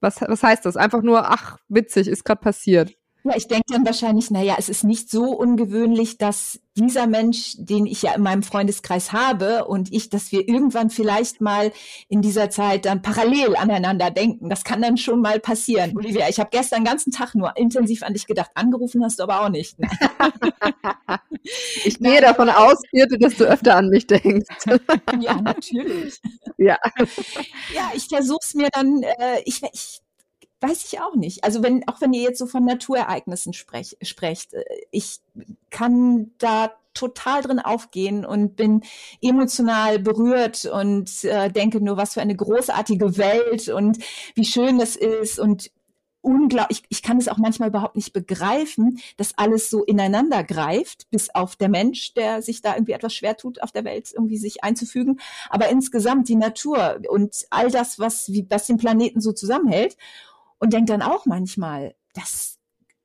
[0.00, 0.76] Was, was heißt das?
[0.76, 2.94] Einfach nur, ach, witzig, ist gerade passiert.
[3.26, 7.84] Ja, ich denke dann wahrscheinlich, naja, es ist nicht so ungewöhnlich, dass dieser Mensch, den
[7.84, 11.72] ich ja in meinem Freundeskreis habe und ich, dass wir irgendwann vielleicht mal
[12.08, 14.48] in dieser Zeit dann parallel aneinander denken.
[14.48, 15.96] Das kann dann schon mal passieren.
[15.96, 18.52] Olivia, ich habe gestern den ganzen Tag nur intensiv an dich gedacht.
[18.54, 19.76] Angerufen hast du aber auch nicht.
[19.80, 19.88] Ne?
[21.84, 24.46] ich gehe davon aus, Birte, dass du öfter an mich denkst.
[25.20, 26.20] ja, natürlich.
[26.58, 26.78] Ja.
[27.74, 30.00] Ja, ich versuche es mir dann, äh, ich, ich
[30.60, 31.44] Weiß ich auch nicht.
[31.44, 35.20] Also wenn, auch wenn ihr jetzt so von Naturereignissen sprech, sprecht, äh, ich
[35.70, 38.82] kann da total drin aufgehen und bin
[39.20, 43.98] emotional berührt und äh, denke nur, was für eine großartige Welt und
[44.34, 45.70] wie schön das ist und
[46.22, 51.08] unglaublich, ich, ich kann es auch manchmal überhaupt nicht begreifen, dass alles so ineinander greift,
[51.10, 54.38] bis auf der Mensch, der sich da irgendwie etwas schwer tut, auf der Welt irgendwie
[54.38, 55.20] sich einzufügen.
[55.50, 59.96] Aber insgesamt die Natur und all das, was, wie, was den Planeten so zusammenhält
[60.58, 62.58] und denke dann auch manchmal, das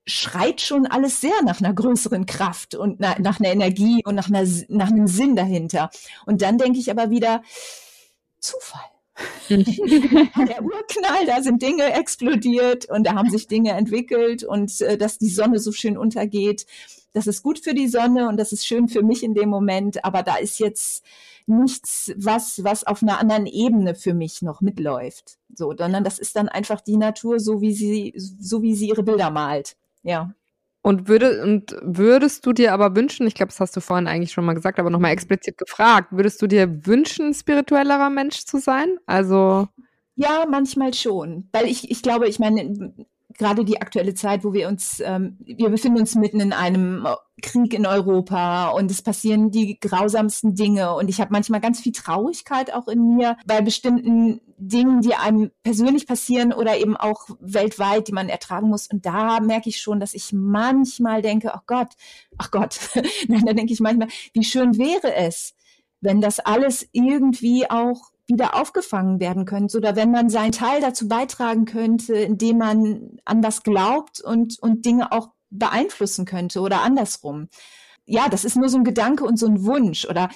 [0.05, 4.29] schreit schon alles sehr nach einer größeren Kraft und nach, nach einer Energie und nach,
[4.29, 5.89] einer, nach einem Sinn dahinter.
[6.25, 7.43] Und dann denke ich aber wieder,
[8.39, 8.81] Zufall.
[9.49, 15.19] der Urknall, da sind Dinge explodiert und da haben sich Dinge entwickelt und äh, dass
[15.19, 16.65] die Sonne so schön untergeht.
[17.13, 20.03] Das ist gut für die Sonne und das ist schön für mich in dem Moment,
[20.05, 21.03] aber da ist jetzt
[21.45, 25.37] nichts, was, was auf einer anderen Ebene für mich noch mitläuft.
[25.53, 29.03] So, sondern das ist dann einfach die Natur, so wie sie, so wie sie ihre
[29.03, 29.75] Bilder malt.
[30.03, 30.33] Ja.
[30.83, 34.31] Und, würde, und würdest du dir aber wünschen, ich glaube, das hast du vorhin eigentlich
[34.31, 38.97] schon mal gesagt, aber nochmal explizit gefragt, würdest du dir wünschen, spirituellerer Mensch zu sein?
[39.05, 39.67] Also.
[40.15, 41.49] Ja, manchmal schon.
[41.51, 42.93] Weil ich, ich glaube, ich meine,
[43.37, 47.07] gerade die aktuelle Zeit, wo wir uns, ähm, wir befinden uns mitten in einem
[47.41, 51.91] Krieg in Europa und es passieren die grausamsten Dinge und ich habe manchmal ganz viel
[51.91, 58.07] Traurigkeit auch in mir bei bestimmten Dingen, die einem persönlich passieren oder eben auch weltweit,
[58.07, 58.87] die man ertragen muss.
[58.87, 61.93] Und da merke ich schon, dass ich manchmal denke, ach Gott,
[62.37, 62.79] ach Gott,
[63.27, 65.55] nein, da denke ich manchmal, wie schön wäre es,
[65.99, 71.07] wenn das alles irgendwie auch wieder aufgefangen werden könnte oder wenn man seinen Teil dazu
[71.07, 77.47] beitragen könnte, indem man an was glaubt und, und Dinge auch beeinflussen könnte oder andersrum.
[78.05, 80.29] Ja, das ist nur so ein Gedanke und so ein Wunsch oder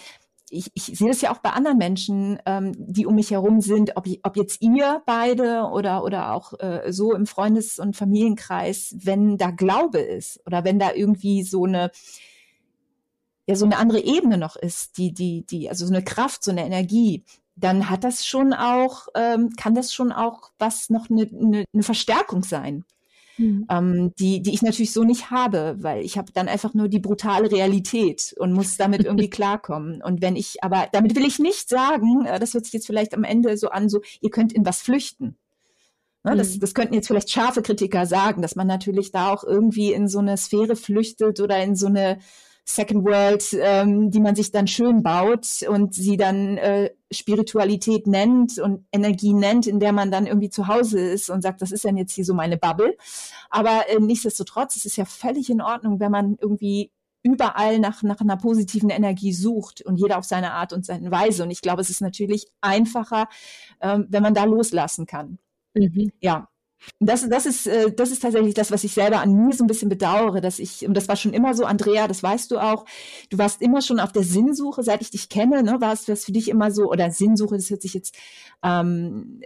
[0.50, 3.98] ich, ich sehe das ja auch bei anderen Menschen, ähm, die um mich herum sind,
[3.98, 8.96] ob, ich, ob jetzt ihr beide oder, oder auch äh, so im Freundes- und Familienkreis,
[9.00, 11.92] wenn da Glaube ist oder wenn da irgendwie so eine,
[13.48, 16.52] ja, so eine andere Ebene noch ist, die, die, die, also so eine Kraft, so
[16.52, 17.24] eine Energie,
[17.56, 21.84] dann hat das schon auch, ähm, kann das schon auch was noch eine, eine, eine
[21.84, 22.84] Verstärkung sein.
[23.38, 23.66] Mhm.
[23.70, 27.00] Ähm, die, die ich natürlich so nicht habe, weil ich habe dann einfach nur die
[27.00, 30.02] brutale Realität und muss damit irgendwie klarkommen.
[30.02, 33.14] Und wenn ich, aber damit will ich nicht sagen, äh, das hört sich jetzt vielleicht
[33.14, 35.38] am Ende so an, so, ihr könnt in was flüchten.
[36.24, 36.60] Ne, das, mhm.
[36.62, 40.20] das könnten jetzt vielleicht scharfe Kritiker sagen, dass man natürlich da auch irgendwie in so
[40.20, 42.20] eine Sphäre flüchtet oder in so eine
[42.68, 48.58] Second World, ähm, die man sich dann schön baut und sie dann äh, Spiritualität nennt
[48.58, 51.86] und Energie nennt, in der man dann irgendwie zu Hause ist und sagt, das ist
[51.86, 52.98] dann jetzt hier so meine Bubble.
[53.52, 58.20] Aber äh, nichtsdestotrotz, es ist ja völlig in Ordnung, wenn man irgendwie überall nach, nach
[58.20, 61.44] einer positiven Energie sucht und jeder auf seine Art und seine Weise.
[61.44, 63.28] Und ich glaube, es ist natürlich einfacher,
[63.80, 65.38] ähm, wenn man da loslassen kann.
[65.76, 66.12] Mhm.
[66.20, 66.48] Ja.
[67.00, 69.68] Das, das, ist, äh, das ist tatsächlich das, was ich selber an mir so ein
[69.68, 72.86] bisschen bedauere, dass ich, und das war schon immer so, Andrea, das weißt du auch,
[73.30, 76.32] du warst immer schon auf der Sinnsuche, seit ich dich kenne, ne, war es für
[76.32, 78.16] dich immer so, oder Sinnsuche, das hört sich jetzt
[78.64, 79.42] ähm,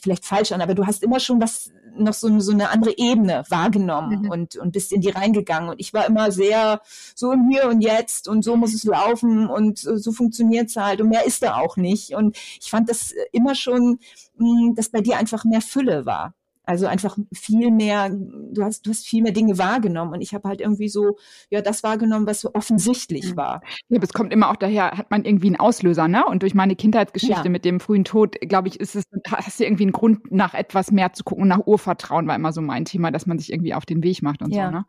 [0.00, 3.44] vielleicht falsch an, aber du hast immer schon was, noch so, so eine andere Ebene
[3.48, 4.30] wahrgenommen mhm.
[4.30, 5.70] und, und bist in die reingegangen.
[5.70, 6.80] Und ich war immer sehr
[7.14, 11.00] so im Hier und Jetzt und so muss es laufen und so funktioniert es halt
[11.00, 12.14] und mehr ist da auch nicht.
[12.14, 13.98] Und ich fand das immer schon,
[14.38, 16.34] hm, dass bei dir einfach mehr Fülle war.
[16.66, 20.48] Also einfach viel mehr, du hast, du hast viel mehr Dinge wahrgenommen und ich habe
[20.48, 21.16] halt irgendwie so,
[21.48, 23.36] ja, das wahrgenommen, was so offensichtlich mhm.
[23.36, 23.62] war.
[23.88, 26.26] Ja, aber es kommt immer auch daher, hat man irgendwie einen Auslöser, ne?
[26.26, 27.50] Und durch meine Kindheitsgeschichte ja.
[27.50, 30.90] mit dem frühen Tod, glaube ich, ist es, hast du irgendwie einen Grund, nach etwas
[30.90, 31.46] mehr zu gucken.
[31.46, 34.42] Nach Urvertrauen war immer so mein Thema, dass man sich irgendwie auf den Weg macht
[34.42, 34.66] und ja.
[34.66, 34.86] so, ne?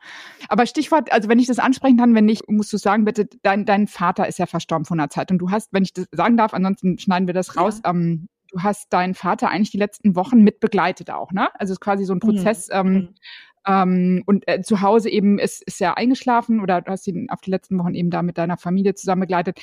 [0.50, 3.66] Aber Stichwort, also wenn ich das ansprechen kann, wenn nicht, musst du sagen, bitte, dein,
[3.66, 6.38] dein Vater ist ja verstorben von der Zeit und du hast, wenn ich das sagen
[6.38, 7.92] darf, ansonsten schneiden wir das raus, ja.
[7.92, 11.50] ähm, du hast deinen Vater eigentlich die letzten Wochen mit begleitet auch, ne?
[11.60, 12.28] Also es ist quasi so ein mhm.
[12.28, 12.68] Prozess.
[12.70, 12.74] Mhm.
[12.74, 13.14] Ähm,
[13.68, 17.42] ähm, und äh, zu Hause eben ist, ist er eingeschlafen oder du hast ihn auf
[17.42, 19.60] die letzten Wochen eben da mit deiner Familie zusammen begleitet.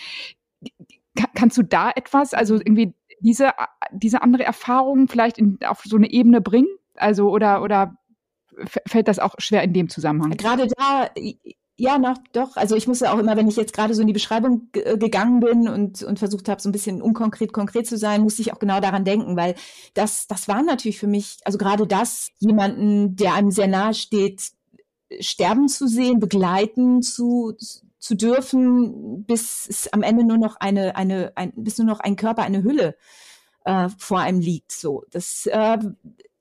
[1.17, 3.53] Kann, kannst du da etwas, also irgendwie diese,
[3.93, 6.69] diese andere Erfahrung vielleicht in, auf so eine Ebene bringen?
[6.97, 7.97] Also oder, oder
[8.87, 10.33] fällt das auch schwer in dem Zusammenhang?
[10.33, 11.09] Gerade da,
[11.77, 12.57] ja, noch, doch.
[12.57, 15.41] Also ich musste auch immer, wenn ich jetzt gerade so in die Beschreibung äh, gegangen
[15.41, 18.61] bin und, und versucht habe, so ein bisschen unkonkret konkret zu sein, musste ich auch
[18.61, 19.57] genau daran denken, weil
[19.95, 24.53] das, das war natürlich für mich, also gerade das, jemanden, der einem sehr nahe steht,
[25.19, 27.55] sterben zu sehen, begleiten zu,
[27.99, 32.15] zu dürfen, bis es am Ende nur noch eine, eine, ein, bis nur noch ein
[32.15, 32.97] Körper, eine Hülle
[33.65, 34.71] äh, vor einem liegt.
[34.71, 35.79] So, das äh,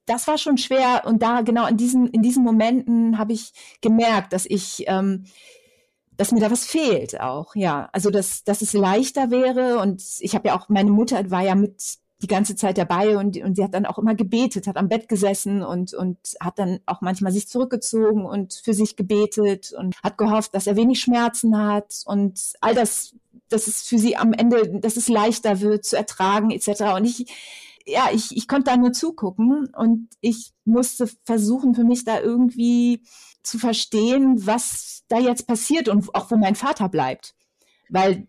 [0.05, 4.33] das war schon schwer und da genau in diesen in diesen Momenten habe ich gemerkt,
[4.33, 5.25] dass ich ähm,
[6.15, 7.89] dass mir da was fehlt auch, ja.
[7.91, 11.55] Also dass dass es leichter wäre und ich habe ja auch meine Mutter war ja
[11.55, 14.89] mit die ganze Zeit dabei und und sie hat dann auch immer gebetet, hat am
[14.89, 19.95] Bett gesessen und und hat dann auch manchmal sich zurückgezogen und für sich gebetet und
[20.03, 23.15] hat gehofft, dass er wenig Schmerzen hat und all das
[23.49, 26.95] dass es für sie am Ende, dass es leichter wird zu ertragen etc.
[26.95, 27.27] Und ich
[27.86, 33.04] ja, ich, ich konnte da nur zugucken und ich musste versuchen, für mich da irgendwie
[33.43, 37.36] zu verstehen, was da jetzt passiert und auch wo mein Vater bleibt.
[37.89, 38.28] Weil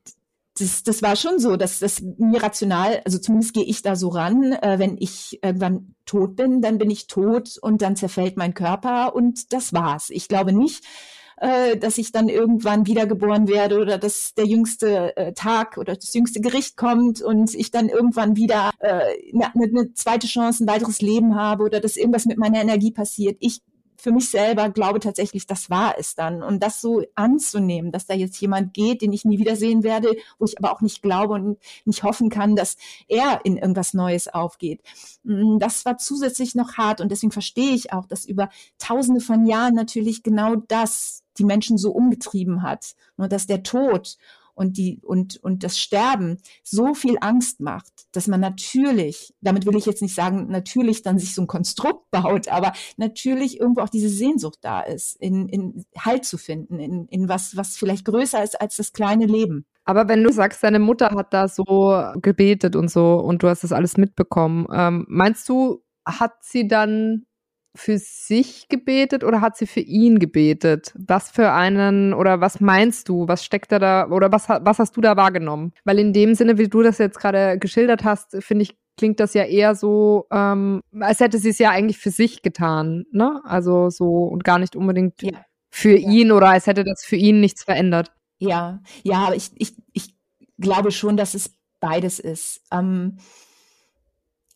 [0.58, 4.08] das, das war schon so, dass das mir rational, also zumindest gehe ich da so
[4.08, 8.54] ran, äh, wenn ich irgendwann tot bin, dann bin ich tot und dann zerfällt mein
[8.54, 10.10] Körper und das war's.
[10.10, 10.84] Ich glaube nicht,
[11.36, 16.14] äh, dass ich dann irgendwann wiedergeboren werde oder dass der jüngste äh, Tag oder das
[16.14, 19.00] jüngste Gericht kommt und ich dann irgendwann wieder äh,
[19.32, 23.36] eine, eine zweite Chance, ein weiteres Leben habe oder dass irgendwas mit meiner Energie passiert.
[23.40, 23.62] Ich
[24.04, 26.42] für mich selber glaube tatsächlich, das war es dann.
[26.42, 30.44] Und das so anzunehmen, dass da jetzt jemand geht, den ich nie wiedersehen werde, wo
[30.44, 32.76] ich aber auch nicht glaube und nicht hoffen kann, dass
[33.08, 34.82] er in irgendwas Neues aufgeht.
[35.22, 39.46] Mm, das war zusätzlich noch hart und deswegen verstehe ich auch, dass über tausende von
[39.46, 42.94] Jahren natürlich genau das die Menschen so umgetrieben hat.
[43.16, 44.16] Nur dass der Tod
[44.54, 49.76] und die und und das Sterben so viel Angst macht, dass man natürlich, damit will
[49.76, 53.88] ich jetzt nicht sagen, natürlich dann sich so ein Konstrukt baut, aber natürlich irgendwo auch
[53.88, 58.42] diese Sehnsucht da ist, in, in Halt zu finden, in, in was was vielleicht größer
[58.42, 59.66] ist als das kleine Leben.
[59.84, 63.64] Aber wenn du sagst, deine Mutter hat da so gebetet und so und du hast
[63.64, 67.26] das alles mitbekommen, ähm, meinst du, hat sie dann
[67.76, 70.92] für sich gebetet oder hat sie für ihn gebetet?
[70.96, 73.26] Was für einen oder was meinst du?
[73.26, 75.72] Was steckt da da oder was, was hast du da wahrgenommen?
[75.84, 79.34] Weil in dem Sinne, wie du das jetzt gerade geschildert hast, finde ich, klingt das
[79.34, 83.40] ja eher so, ähm, als hätte sie es ja eigentlich für sich getan, ne?
[83.44, 85.32] Also so und gar nicht unbedingt ja.
[85.70, 86.08] für ja.
[86.08, 88.12] ihn oder als hätte das für ihn nichts verändert.
[88.38, 90.14] Ja, ja, aber ich, ich, ich
[90.58, 92.62] glaube schon, dass es beides ist.
[92.70, 93.18] Ähm,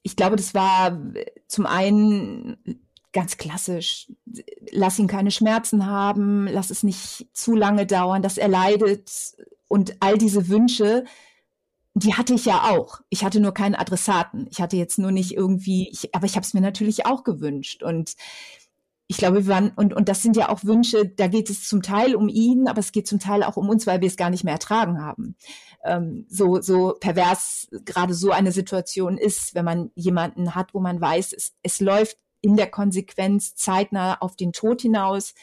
[0.02, 0.98] ich glaube, das war
[1.48, 2.56] zum einen
[3.12, 4.10] ganz klassisch,
[4.70, 9.10] lass ihn keine Schmerzen haben, lass es nicht zu lange dauern, dass er leidet
[9.68, 11.04] und all diese Wünsche,
[11.94, 13.00] die hatte ich ja auch.
[13.08, 14.46] Ich hatte nur keinen Adressaten.
[14.50, 17.82] Ich hatte jetzt nur nicht irgendwie, ich, aber ich habe es mir natürlich auch gewünscht
[17.82, 18.14] und
[19.10, 21.80] ich glaube, wir waren, und, und das sind ja auch Wünsche, da geht es zum
[21.80, 24.28] Teil um ihn, aber es geht zum Teil auch um uns, weil wir es gar
[24.28, 25.34] nicht mehr ertragen haben.
[25.82, 31.00] Ähm, so, so pervers gerade so eine Situation ist, wenn man jemanden hat, wo man
[31.00, 35.34] weiß, es, es läuft in der Konsequenz zeitnah auf den Tod hinaus.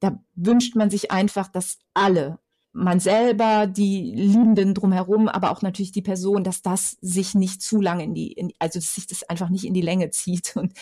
[0.00, 2.38] Da wünscht man sich einfach, dass alle,
[2.72, 7.80] man selber, die Liebenden drumherum, aber auch natürlich die Person, dass das sich nicht zu
[7.80, 10.72] lange in die, in, also dass sich das einfach nicht in die Länge zieht und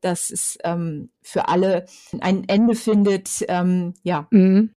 [0.00, 1.86] dass es ähm, für alle
[2.20, 3.44] ein Ende findet.
[3.48, 4.26] Ähm, ja.
[4.30, 4.70] Mhm.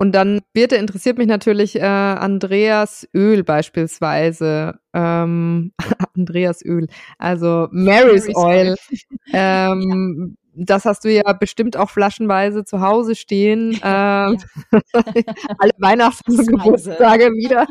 [0.00, 4.80] Und dann, Birte, interessiert mich natürlich äh, Andreas Öl beispielsweise.
[4.94, 5.74] Ähm,
[6.16, 6.86] Andreas Öl,
[7.18, 8.76] also Mary's, Mary's Oil.
[9.32, 10.64] Ähm, ja.
[10.64, 13.78] Das hast du ja bestimmt auch flaschenweise zu Hause stehen.
[13.84, 14.38] Ähm,
[14.72, 15.34] ja.
[15.58, 17.66] alle Weihnachts- und Geburtstage wieder.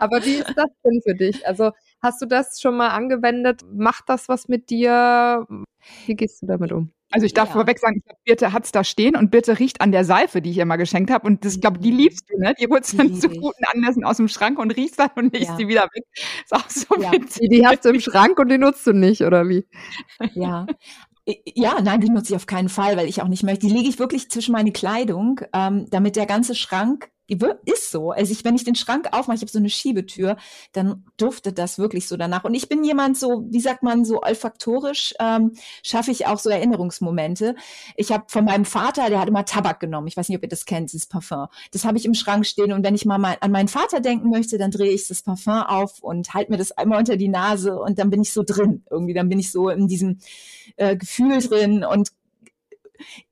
[0.00, 1.46] Aber wie ist das denn für dich?
[1.46, 1.70] Also
[2.02, 3.62] hast du das schon mal angewendet?
[3.72, 5.46] Macht das was mit dir?
[6.06, 6.90] Wie gehst du damit um?
[7.10, 7.54] Also ich darf ja.
[7.54, 10.50] vorweg sagen, ich glaube, Birte hat's da stehen und Birte riecht an der Seife, die
[10.50, 11.26] ich ihr mal geschenkt habe.
[11.26, 12.54] Und das, ich glaube, die liebst du, ne?
[12.60, 15.56] Die holst dann zu guten Anlässen aus dem Schrank und riechst dann und legst ja.
[15.56, 16.04] sie wieder weg.
[16.14, 17.12] Ist auch so ja.
[17.12, 17.48] witzig.
[17.50, 19.66] Die hast du im Schrank und die nutzt du nicht, oder wie?
[20.34, 20.66] Ja.
[21.54, 23.66] Ja, nein, die nutze ich auf keinen Fall, weil ich auch nicht möchte.
[23.66, 27.10] Die lege ich wirklich zwischen meine Kleidung, ähm, damit der ganze Schrank
[27.64, 28.10] ist so.
[28.10, 30.36] Also ich, wenn ich den Schrank aufmache, ich habe so eine Schiebetür,
[30.72, 32.44] dann duftet das wirklich so danach.
[32.44, 35.52] Und ich bin jemand so, wie sagt man, so olfaktorisch ähm,
[35.82, 37.54] schaffe ich auch so Erinnerungsmomente.
[37.96, 40.06] Ich habe von meinem Vater, der hat immer Tabak genommen.
[40.06, 41.46] Ich weiß nicht, ob ihr das kennt, dieses Parfum.
[41.72, 42.72] Das habe ich im Schrank stehen.
[42.72, 45.62] Und wenn ich mal mein, an meinen Vater denken möchte, dann drehe ich das Parfum
[45.62, 48.84] auf und halte mir das einmal unter die Nase und dann bin ich so drin.
[48.90, 50.18] Irgendwie, dann bin ich so in diesem
[50.76, 52.10] äh, Gefühl drin und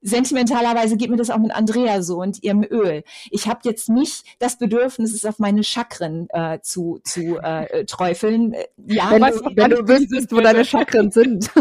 [0.02, 3.04] Sentimentalerweise geht mir das auch mit Andrea so und ihrem Öl.
[3.30, 8.54] Ich habe jetzt nicht das Bedürfnis, es auf meine Chakren äh, zu, zu äh, träufeln.
[8.86, 11.50] Ja, wenn, du, wenn du wüsstest, wo deine Chakren sind.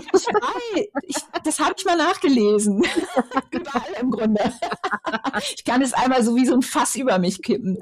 [0.76, 2.84] Ich, ich, das habe ich mal nachgelesen.
[3.52, 4.54] Überall im Grunde.
[5.56, 7.80] Ich kann es einmal so wie so ein Fass über mich kippen.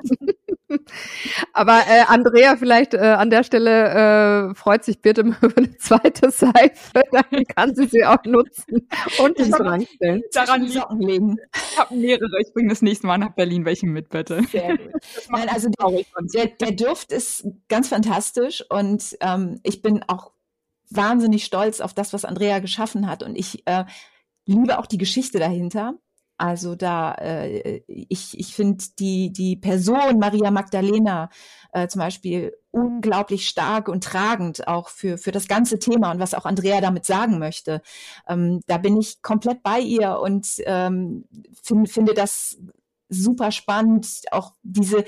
[1.54, 6.32] Aber äh, Andrea, vielleicht äh, an der Stelle äh, freut sich Birte über eine zweite
[6.32, 8.88] Seife, dann kann sie sie auch nutzen
[9.20, 10.22] und ins Schrank stellen.
[10.34, 10.64] Daran
[11.00, 11.38] legen.
[11.54, 12.42] Ich habe mehrere.
[12.42, 14.44] Ich bringe das nächste Mal nach Berlin welche mit, bitte.
[14.52, 14.92] Sehr gut.
[15.30, 15.70] Nein, also
[16.34, 20.32] der, der, Duft ist ganz fantastisch und ähm, ich bin auch
[20.90, 23.86] wahnsinnig stolz auf das, was Andrea geschaffen hat und ich äh,
[24.46, 25.96] liebe auch die Geschichte dahinter.
[26.38, 31.30] Also da, äh, ich, ich finde die, die Person Maria Magdalena
[31.72, 36.34] äh, zum Beispiel unglaublich stark und tragend auch für, für das ganze Thema und was
[36.34, 37.82] auch Andrea damit sagen möchte.
[38.28, 41.26] Ähm, da bin ich komplett bei ihr und ähm,
[41.64, 42.58] find, finde das
[43.08, 45.06] super spannend, auch diese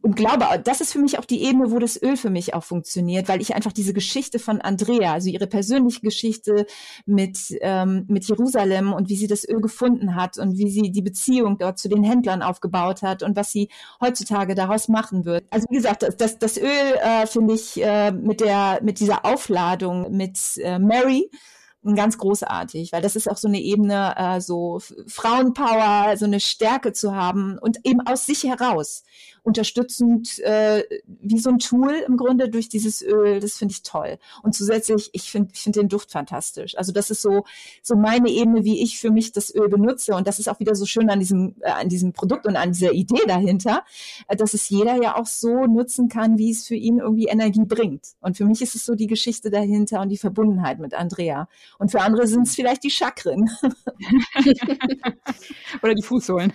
[0.00, 2.62] und glaube, das ist für mich auch die Ebene, wo das Öl für mich auch
[2.62, 6.66] funktioniert, weil ich einfach diese Geschichte von Andrea, also ihre persönliche Geschichte
[7.04, 11.02] mit, ähm, mit Jerusalem und wie sie das Öl gefunden hat und wie sie die
[11.02, 13.70] Beziehung dort zu den Händlern aufgebaut hat und was sie
[14.00, 15.44] heutzutage daraus machen wird.
[15.50, 16.68] Also wie gesagt, das, das Öl
[17.02, 21.28] äh, finde ich äh, mit der mit dieser Aufladung mit äh, Mary
[21.94, 26.92] ganz großartig, weil das ist auch so eine Ebene, äh, so Frauenpower, so eine Stärke
[26.92, 29.04] zu haben und eben aus sich heraus
[29.42, 33.40] unterstützend äh, wie so ein Tool im Grunde durch dieses Öl.
[33.40, 34.18] Das finde ich toll.
[34.42, 36.76] Und zusätzlich, ich finde ich finde den Duft fantastisch.
[36.76, 37.44] Also das ist so
[37.82, 40.14] so meine Ebene, wie ich für mich das Öl benutze.
[40.14, 42.72] Und das ist auch wieder so schön an diesem äh, an diesem Produkt und an
[42.72, 43.84] dieser Idee dahinter,
[44.28, 47.64] äh, dass es jeder ja auch so nutzen kann, wie es für ihn irgendwie Energie
[47.64, 48.06] bringt.
[48.20, 51.48] Und für mich ist es so die Geschichte dahinter und die Verbundenheit mit Andrea.
[51.78, 53.50] Und für andere sind es vielleicht die Chakren.
[55.82, 56.52] Oder die Fußsohlen.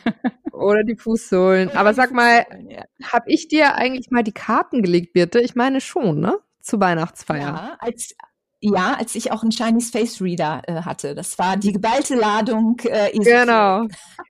[0.51, 1.71] Oder die Fußsohlen.
[1.71, 2.83] Aber sag mal, ja.
[3.11, 5.39] habe ich dir eigentlich mal die Karten gelegt, Birte?
[5.39, 6.39] Ich meine schon, ne?
[6.61, 7.41] Zu Weihnachtsfeier.
[7.41, 8.15] Ja, als,
[8.61, 11.15] ja, als ich auch einen Chinese Face Reader äh, hatte.
[11.15, 12.79] Das war die geballte Ladung.
[12.85, 13.87] Äh, genau.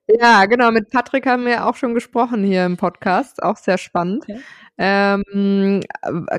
[0.07, 0.71] Ja, genau.
[0.71, 3.43] Mit Patrick haben wir auch schon gesprochen hier im Podcast.
[3.43, 4.23] Auch sehr spannend.
[4.23, 4.41] Okay.
[4.78, 5.82] Ähm,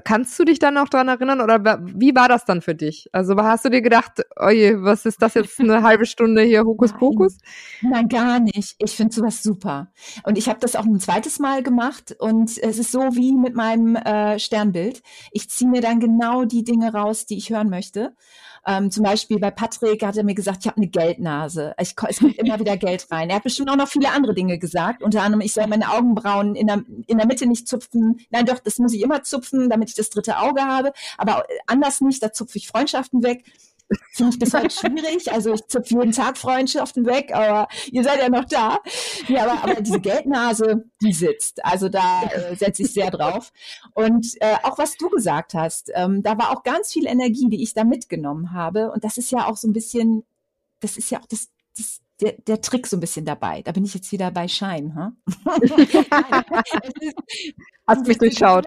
[0.02, 3.08] kannst du dich dann noch dran erinnern oder wie war das dann für dich?
[3.12, 7.38] Also hast du dir gedacht, oje, was ist das jetzt eine halbe Stunde hier Hokuspokus?
[7.80, 8.74] Nein, nein gar nicht.
[8.78, 9.92] Ich finde sowas super.
[10.24, 13.54] Und ich habe das auch ein zweites Mal gemacht und es ist so wie mit
[13.54, 15.02] meinem äh, Sternbild.
[15.30, 18.14] Ich ziehe mir dann genau die Dinge raus, die ich hören möchte.
[18.66, 21.74] Ähm, zum Beispiel bei Patrick hat er mir gesagt, ich habe eine Geldnase.
[21.80, 23.30] Ich, es kommt immer wieder Geld rein.
[23.30, 25.02] Er hat bestimmt auch noch viele andere Dinge gesagt.
[25.02, 28.20] Unter anderem, ich soll meine Augenbrauen in der, in der Mitte nicht zupfen.
[28.30, 30.92] Nein, doch, das muss ich immer zupfen, damit ich das dritte Auge habe.
[31.18, 33.44] Aber anders nicht, da zupfe ich Freundschaften weg.
[34.12, 35.32] Finde ich bis heute schwierig.
[35.32, 38.78] Also ich zupfe jeden Tag Freundschaften weg, aber ihr seid ja noch da.
[39.28, 41.64] Ja, aber, aber diese Geldnase, die sitzt.
[41.64, 43.52] Also da äh, setze ich sehr drauf.
[43.92, 47.62] Und äh, auch was du gesagt hast, ähm, da war auch ganz viel Energie, die
[47.62, 48.90] ich da mitgenommen habe.
[48.90, 50.24] Und das ist ja auch so ein bisschen,
[50.80, 53.62] das ist ja auch das, das der, der Trick so ein bisschen dabei.
[53.62, 54.94] Da bin ich jetzt wieder bei Schein.
[54.94, 55.10] Huh?
[57.86, 58.66] Hast mich durchschaut.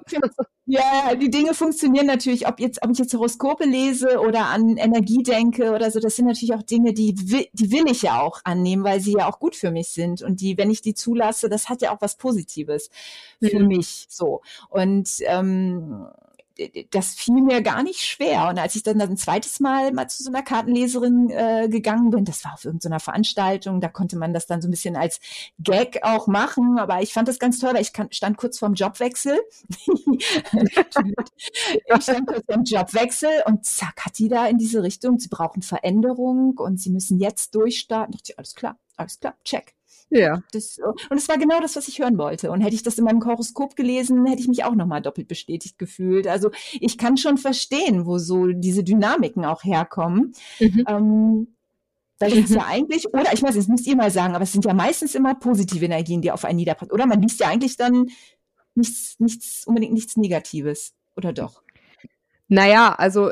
[0.65, 5.23] Ja, die Dinge funktionieren natürlich, ob jetzt, ob ich jetzt Horoskope lese oder an Energie
[5.23, 8.83] denke oder so, das sind natürlich auch Dinge, die, die will ich ja auch annehmen,
[8.83, 10.21] weil sie ja auch gut für mich sind.
[10.21, 12.89] Und die, wenn ich die zulasse, das hat ja auch was Positives
[13.41, 13.67] für mhm.
[13.67, 14.41] mich so.
[14.69, 16.07] Und ähm,
[16.91, 18.49] das fiel mir gar nicht schwer.
[18.49, 22.25] Und als ich dann ein zweites Mal mal zu so einer Kartenleserin äh, gegangen bin,
[22.25, 25.19] das war auf irgendeiner Veranstaltung, da konnte man das dann so ein bisschen als
[25.59, 26.79] Gag auch machen.
[26.79, 29.39] Aber ich fand das ganz toll, weil ich kann, stand kurz vorm Jobwechsel.
[29.87, 30.25] ich
[32.01, 36.57] stand kurz vorm Jobwechsel und zack, hat die da in diese Richtung, sie brauchen Veränderung
[36.57, 38.11] und sie müssen jetzt durchstarten.
[38.11, 39.76] Da dachte ich, alles klar, alles klar, check.
[40.09, 40.41] Ja.
[40.51, 40.79] Das,
[41.09, 42.51] und es war genau das, was ich hören wollte.
[42.51, 45.77] Und hätte ich das in meinem Horoskop gelesen, hätte ich mich auch nochmal doppelt bestätigt
[45.77, 46.27] gefühlt.
[46.27, 50.33] Also ich kann schon verstehen, wo so diese Dynamiken auch herkommen.
[50.59, 50.85] Mhm.
[50.87, 51.47] Ähm,
[52.19, 54.51] weil es ist ja eigentlich, oder ich weiß, das müsst ihr mal sagen, aber es
[54.51, 56.91] sind ja meistens immer positive Energien, die auf einen niederpassen.
[56.91, 58.09] Oder man liest ja eigentlich dann
[58.75, 60.93] nichts, nichts, unbedingt nichts Negatives.
[61.15, 61.63] Oder doch?
[62.49, 63.31] Naja, also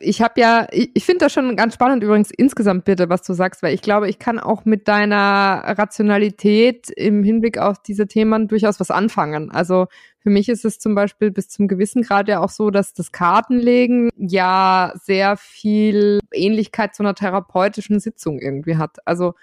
[0.00, 3.32] ich habe ja, ich, ich finde das schon ganz spannend übrigens insgesamt bitte, was du
[3.32, 8.48] sagst, weil ich glaube, ich kann auch mit deiner Rationalität im Hinblick auf diese Themen
[8.48, 9.52] durchaus was anfangen.
[9.52, 9.86] Also
[10.18, 13.12] für mich ist es zum Beispiel bis zum gewissen Grad ja auch so, dass das
[13.12, 18.96] Kartenlegen ja sehr viel Ähnlichkeit zu einer therapeutischen Sitzung irgendwie hat.
[19.06, 19.34] Also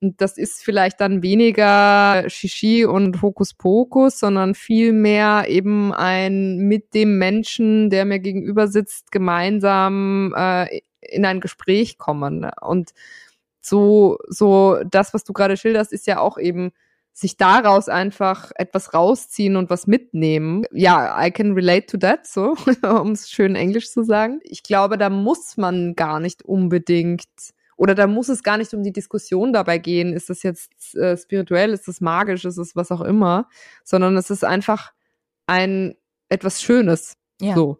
[0.00, 7.90] das ist vielleicht dann weniger Shishi und Hokuspokus, sondern vielmehr eben ein mit dem Menschen,
[7.90, 12.48] der mir gegenüber sitzt, gemeinsam äh, in ein Gespräch kommen.
[12.60, 12.90] Und
[13.60, 16.70] so, so das, was du gerade schilderst, ist ja auch eben
[17.12, 20.64] sich daraus einfach etwas rausziehen und was mitnehmen.
[20.70, 24.38] Ja, I can relate to that, so, um es schön Englisch zu sagen.
[24.44, 27.24] Ich glaube, da muss man gar nicht unbedingt
[27.78, 31.16] oder da muss es gar nicht um die Diskussion dabei gehen, ist das jetzt äh,
[31.16, 33.48] spirituell, ist das magisch, ist es was auch immer,
[33.84, 34.92] sondern es ist einfach
[35.46, 35.94] ein
[36.28, 37.16] etwas Schönes.
[37.40, 37.54] Ja.
[37.54, 37.78] So.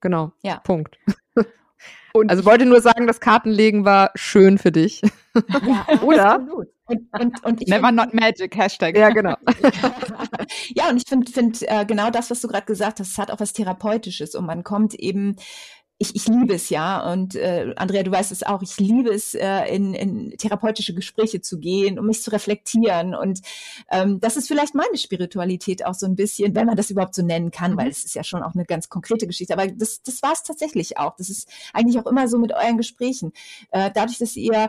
[0.00, 0.32] Genau.
[0.42, 0.58] Ja.
[0.60, 0.98] Punkt.
[2.14, 5.02] Und also wollte nur sagen, das Kartenlegen war schön für dich.
[5.66, 6.32] Ja, oder?
[6.36, 6.68] Absolut.
[6.86, 8.96] Und, und, und Never find, not magic, Hashtag.
[8.96, 9.34] Ja, genau.
[10.74, 13.30] ja, und ich finde find, äh, genau das, was du gerade gesagt hast, es hat
[13.30, 15.36] auch was Therapeutisches und man kommt eben
[15.98, 19.34] ich, ich liebe es ja und äh, Andrea, du weißt es auch, ich liebe es,
[19.34, 23.40] äh, in, in therapeutische Gespräche zu gehen, um mich zu reflektieren und
[23.90, 27.22] ähm, das ist vielleicht meine Spiritualität auch so ein bisschen, wenn man das überhaupt so
[27.22, 27.78] nennen kann, mhm.
[27.78, 30.42] weil es ist ja schon auch eine ganz konkrete Geschichte, aber das, das war es
[30.42, 31.16] tatsächlich auch.
[31.16, 33.32] Das ist eigentlich auch immer so mit euren Gesprächen.
[33.70, 34.68] Äh, dadurch, dass ihr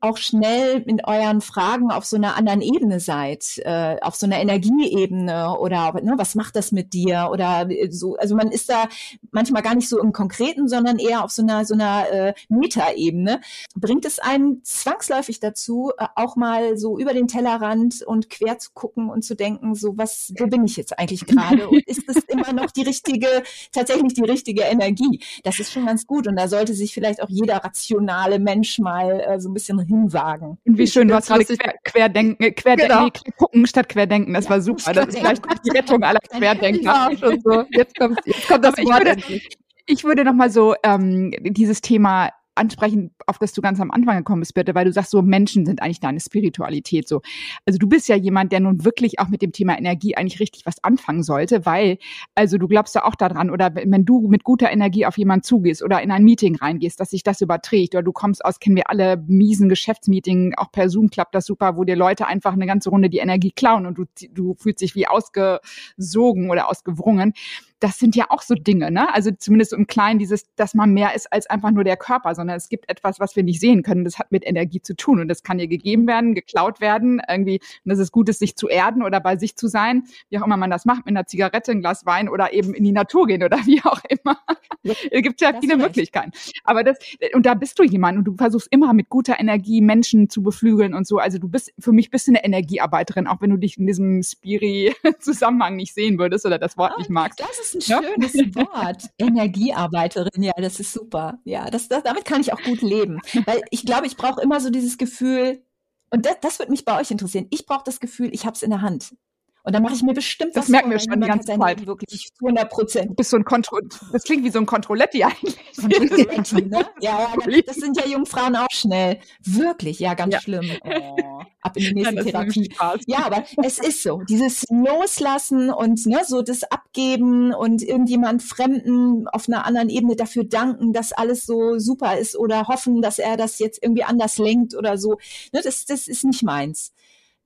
[0.00, 4.38] auch schnell in euren Fragen auf so einer anderen Ebene seid, äh, auf so einer
[4.38, 8.16] Energieebene oder ne, was macht das mit dir oder äh, so.
[8.16, 8.88] Also man ist da
[9.30, 13.40] manchmal gar nicht so im Konkreten, sondern eher auf so einer so einer äh, Metaebene.
[13.74, 18.70] Bringt es einen zwangsläufig dazu, äh, auch mal so über den Tellerrand und quer zu
[18.72, 22.24] gucken und zu denken, so was, wo bin ich jetzt eigentlich gerade und ist das
[22.28, 23.28] immer noch die richtige,
[23.72, 25.20] tatsächlich die richtige Energie?
[25.44, 29.20] Das ist schon ganz gut und da sollte sich vielleicht auch jeder rationale Mensch mal
[29.20, 30.58] äh, so ein bisschen hinwagen.
[30.64, 33.04] Und wie schön, du hast gerade quer, querdenken, äh, querdenken, genau.
[33.04, 34.92] nee, gucken statt querdenken, das ja, war super.
[34.92, 36.82] Das ist vielleicht die Rettung aller Querdenker.
[36.82, 37.10] Ja,
[37.44, 37.64] so.
[37.70, 39.42] Jetzt kommt, jetzt kommt das Aber Wort ich würde,
[39.86, 42.30] ich würde noch mal so ähm, dieses Thema
[42.60, 45.66] ansprechen, auf das du ganz am Anfang gekommen bist, bitte, weil du sagst, so Menschen
[45.66, 47.22] sind eigentlich deine Spiritualität so.
[47.66, 50.66] Also du bist ja jemand, der nun wirklich auch mit dem Thema Energie eigentlich richtig
[50.66, 51.98] was anfangen sollte, weil,
[52.34, 55.82] also du glaubst ja auch daran, oder wenn du mit guter Energie auf jemanden zugehst
[55.82, 58.90] oder in ein Meeting reingehst, dass sich das überträgt, oder du kommst aus, kennen wir
[58.90, 62.90] alle, miesen Geschäftsmeeting, auch per Zoom klappt das super, wo dir Leute einfach eine ganze
[62.90, 67.32] Runde die Energie klauen und du, du fühlst dich wie ausgesogen oder ausgewrungen
[67.80, 69.12] das sind ja auch so Dinge, ne?
[69.12, 72.56] Also zumindest im Kleinen dieses, dass man mehr ist als einfach nur der Körper, sondern
[72.56, 74.04] es gibt etwas, was wir nicht sehen können.
[74.04, 77.60] Das hat mit Energie zu tun und das kann dir gegeben werden, geklaut werden, irgendwie.
[77.84, 80.44] Und das ist gut, es sich zu erden oder bei sich zu sein, wie auch
[80.44, 83.26] immer man das macht, mit einer Zigarette, ein Glas Wein oder eben in die Natur
[83.26, 84.38] gehen oder wie auch immer.
[84.82, 86.32] es gibt ja das viele Möglichkeiten.
[86.64, 86.98] Aber das,
[87.32, 90.92] und da bist du jemand und du versuchst immer mit guter Energie Menschen zu beflügeln
[90.92, 91.16] und so.
[91.16, 94.22] Also du bist, für mich bist du eine Energiearbeiterin, auch wenn du dich in diesem
[94.22, 97.40] Spiri-Zusammenhang nicht sehen würdest oder das Wort oh, nicht magst.
[97.40, 98.34] Das ist ist ein schönes?
[98.54, 99.04] Wort.
[99.18, 101.38] Energiearbeiterin, ja, das ist super.
[101.44, 103.20] Ja, das, das, damit kann ich auch gut leben.
[103.46, 105.62] Weil ich glaube, ich brauche immer so dieses Gefühl,
[106.10, 107.46] und das, das würde mich bei euch interessieren.
[107.50, 109.14] Ich brauche das Gefühl, ich habe es in der Hand.
[109.62, 111.86] Und dann mache ich mir bestimmt das was merken wir schon die ganze Zeit.
[111.86, 113.16] Wirklich 100 Prozent.
[113.16, 113.80] Bist so ein Kontro
[114.12, 115.56] das klingt wie so ein Kontrolletti eigentlich.
[115.76, 116.86] Kontrolletti, ne?
[117.00, 119.18] Ja, ja, das sind ja Jungfrauen auch schnell.
[119.44, 120.40] Wirklich, ja, ganz ja.
[120.40, 120.70] schlimm.
[121.10, 122.72] Oh, ab in die nächste ja, Therapie.
[123.06, 124.22] Ja, aber es ist so.
[124.28, 130.44] Dieses Loslassen und ne, so das Abgeben und irgendjemand Fremden auf einer anderen Ebene dafür
[130.44, 134.74] danken, dass alles so super ist oder hoffen, dass er das jetzt irgendwie anders lenkt
[134.74, 135.18] oder so.
[135.52, 136.92] Ne, das, das ist nicht meins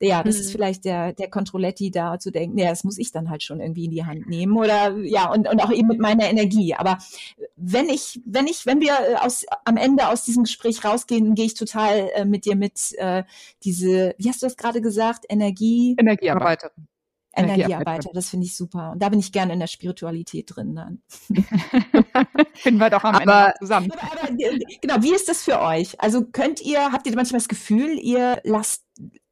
[0.01, 0.41] ja, das mhm.
[0.41, 3.61] ist vielleicht der, der Controletti da zu denken, ja, das muss ich dann halt schon
[3.61, 6.75] irgendwie in die Hand nehmen oder ja, und, und auch eben mit meiner Energie.
[6.75, 6.99] Aber
[7.57, 11.47] wenn ich, wenn ich, wenn wir äh, aus, am Ende aus diesem Gespräch rausgehen, gehe
[11.47, 13.25] ich total äh, mit dir mit, äh,
[13.63, 15.97] diese, wie hast du das gerade gesagt, Energie?
[15.99, 16.89] Energiearbeiterin.
[17.37, 18.93] Energiearbeiter, das finde ich super.
[18.93, 21.03] Und da bin ich gerne in der Spiritualität drin dann.
[22.55, 23.91] Finden wir doch am aber, Ende zusammen.
[23.93, 24.33] Aber, aber,
[24.81, 26.01] genau, wie ist das für euch?
[26.01, 28.84] Also könnt ihr, habt ihr manchmal das Gefühl, ihr lasst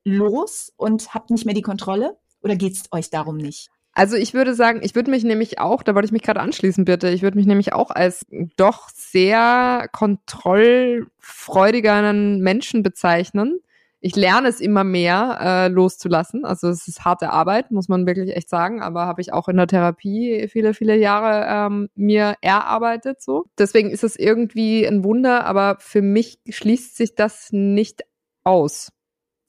[0.04, 2.18] los und habt nicht mehr die Kontrolle?
[2.42, 3.70] Oder geht es euch darum nicht?
[3.94, 6.86] Also ich würde sagen, ich würde mich nämlich auch, da wollte ich mich gerade anschließen,
[6.86, 8.24] bitte, ich würde mich nämlich auch als
[8.56, 13.60] doch sehr kontrollfreudigeren Menschen bezeichnen.
[14.00, 16.44] Ich lerne es immer mehr äh, loszulassen.
[16.44, 19.58] Also es ist harte Arbeit, muss man wirklich echt sagen, aber habe ich auch in
[19.58, 23.22] der Therapie viele, viele Jahre ähm, mir erarbeitet.
[23.22, 23.44] So.
[23.58, 28.02] Deswegen ist es irgendwie ein Wunder, aber für mich schließt sich das nicht
[28.42, 28.90] aus.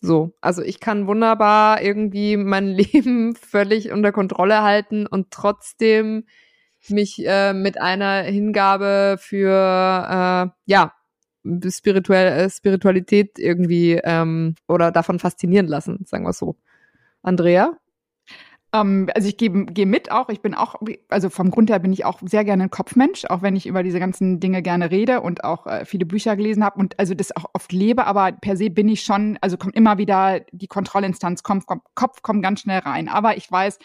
[0.05, 6.25] So, also ich kann wunderbar irgendwie mein Leben völlig unter Kontrolle halten und trotzdem
[6.89, 10.93] mich äh, mit einer Hingabe für äh, ja
[11.69, 16.57] spirituell äh, Spiritualität irgendwie ähm, oder davon faszinieren lassen, sagen wir so.
[17.21, 17.77] Andrea?
[18.73, 20.29] Ähm, also ich gehe geh mit auch.
[20.29, 20.75] Ich bin auch,
[21.09, 23.83] also vom Grund her bin ich auch sehr gerne ein Kopfmensch, auch wenn ich über
[23.83, 27.35] diese ganzen Dinge gerne rede und auch äh, viele Bücher gelesen habe und also das
[27.35, 31.43] auch oft lebe, aber per se bin ich schon, also kommt immer wieder die Kontrollinstanz,
[31.43, 33.07] kommt, kommt, Kopf kommt ganz schnell rein.
[33.07, 33.77] Aber ich weiß,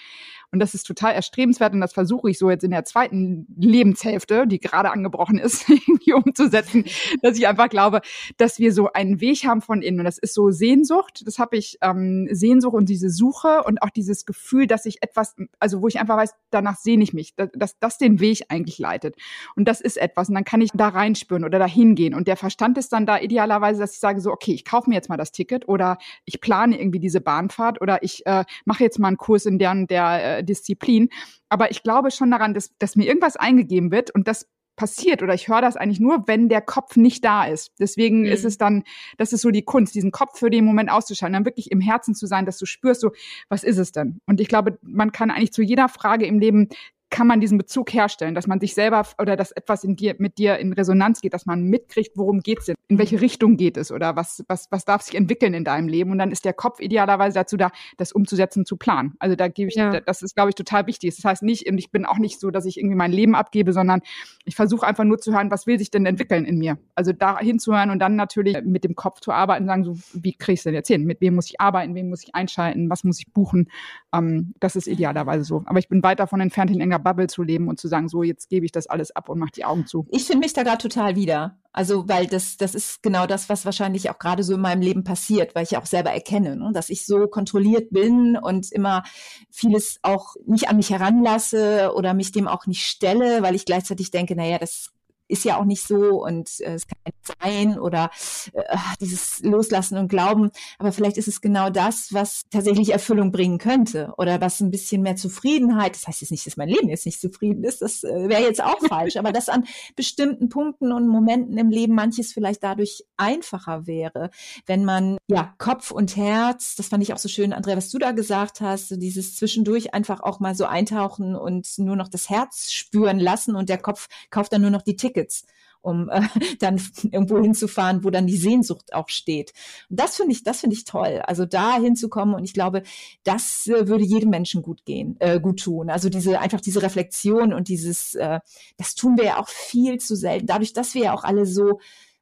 [0.51, 4.47] und das ist total erstrebenswert und das versuche ich so jetzt in der zweiten Lebenshälfte,
[4.47, 6.85] die gerade angebrochen ist, irgendwie umzusetzen,
[7.23, 8.01] dass ich einfach glaube,
[8.39, 10.01] dass wir so einen Weg haben von innen.
[10.01, 11.23] Und das ist so Sehnsucht.
[11.27, 15.37] Das habe ich, ähm, Sehnsucht und diese Suche und auch dieses Gefühl, dass ich etwas,
[15.59, 18.79] also wo ich einfach weiß, danach sehne ich mich, dass, dass das den Weg eigentlich
[18.79, 19.17] leitet.
[19.55, 20.29] Und das ist etwas.
[20.29, 22.15] Und dann kann ich da reinspüren oder dahin gehen.
[22.15, 24.97] Und der Verstand ist dann da idealerweise, dass ich sage so, okay, ich kaufe mir
[24.97, 28.99] jetzt mal das Ticket oder ich plane irgendwie diese Bahnfahrt oder ich äh, mache jetzt
[28.99, 31.09] mal einen Kurs in der, der äh, Disziplin.
[31.49, 34.47] Aber ich glaube schon daran, dass, dass mir irgendwas eingegeben wird und das
[34.79, 37.73] passiert oder ich höre das eigentlich nur, wenn der Kopf nicht da ist.
[37.79, 38.27] Deswegen mhm.
[38.27, 38.85] ist es dann,
[39.19, 42.15] das ist so die Kunst, diesen Kopf für den Moment auszuschalten, dann wirklich im Herzen
[42.15, 43.11] zu sein, dass du spürst, so,
[43.51, 44.21] was ist es denn?
[44.27, 46.69] Und ich glaube, man kann eigentlich zu jeder Frage im Leben
[47.11, 50.39] kann man diesen Bezug herstellen, dass man sich selber oder dass etwas in dir, mit
[50.39, 53.91] dir in Resonanz geht, dass man mitkriegt, worum geht's denn, in welche Richtung geht es
[53.91, 56.11] oder was, was, was darf sich entwickeln in deinem Leben.
[56.11, 59.15] Und dann ist der Kopf idealerweise dazu da, das umzusetzen, zu planen.
[59.21, 60.01] Also da gebe ich, ja.
[60.01, 61.17] das ist, glaube ich, total wichtig.
[61.17, 64.01] Das heißt nicht, ich bin auch nicht so, dass ich irgendwie mein Leben abgebe, sondern
[64.45, 66.79] ich versuche einfach nur zu hören, was will sich denn entwickeln in mir.
[66.95, 70.55] Also da hinzuhören und dann natürlich mit dem Kopf zu arbeiten, sagen so, wie kriege
[70.55, 71.05] ich es denn jetzt hin?
[71.05, 71.95] Mit wem muss ich arbeiten?
[71.95, 72.91] Wen muss ich einschalten?
[72.91, 73.71] Was muss ich buchen?
[74.15, 75.63] Ähm, das ist idealerweise so.
[75.67, 78.23] Aber ich bin weit davon entfernt, in enger Bubble zu leben und zu sagen, so
[78.23, 80.07] jetzt gebe ich das alles ab und mache die Augen zu.
[80.11, 81.59] Ich finde mich da gerade total wieder.
[81.73, 85.05] Also, weil das, das ist genau das, was wahrscheinlich auch gerade so in meinem Leben
[85.05, 89.05] passiert, weil ich ja auch selber erkenne, ne, dass ich so kontrolliert bin und immer
[89.51, 94.11] vieles auch nicht an mich heranlasse oder mich dem auch nicht stelle, weil ich gleichzeitig
[94.11, 94.91] denke, naja, das
[95.29, 98.11] ist ja auch nicht so und äh, es kann nicht sein oder
[98.53, 100.51] äh, dieses Loslassen und Glauben.
[100.79, 105.03] Aber vielleicht ist es genau das, was tatsächlich Erfüllung bringen könnte oder was ein bisschen
[105.03, 105.95] mehr Zufriedenheit.
[105.95, 107.83] Das heißt jetzt nicht, dass mein Leben jetzt nicht zufrieden ist.
[107.83, 109.17] Das äh, wäre jetzt auch falsch.
[109.17, 109.65] Aber dass an
[109.97, 114.31] bestimmten Punkten und Momenten im Leben manches vielleicht dadurch einfacher wäre,
[114.67, 117.99] wenn man ja Kopf und Herz, das fand ich auch so schön, Andrea, was du
[117.99, 122.31] da gesagt hast, so dieses zwischendurch einfach auch mal so eintauchen und nur noch das
[122.31, 125.45] Herz spüren lassen und der Kopf kauft dann nur noch die Tickets Tickets,
[125.81, 126.23] um äh,
[126.61, 129.53] dann irgendwo hinzufahren, wo dann die Sehnsucht auch steht.
[129.91, 131.23] Und das finde ich, das finde ich toll.
[131.27, 132.83] Also da hinzukommen und ich glaube,
[133.25, 135.91] das äh, würde jedem Menschen gut gehen, äh, gut tun.
[135.91, 138.41] Also diese einfach diese Reflexion und dieses, äh,
[138.77, 140.47] das tun wir ja auch viel zu selten.
[140.47, 141.81] Dadurch, dass wir ja auch alle so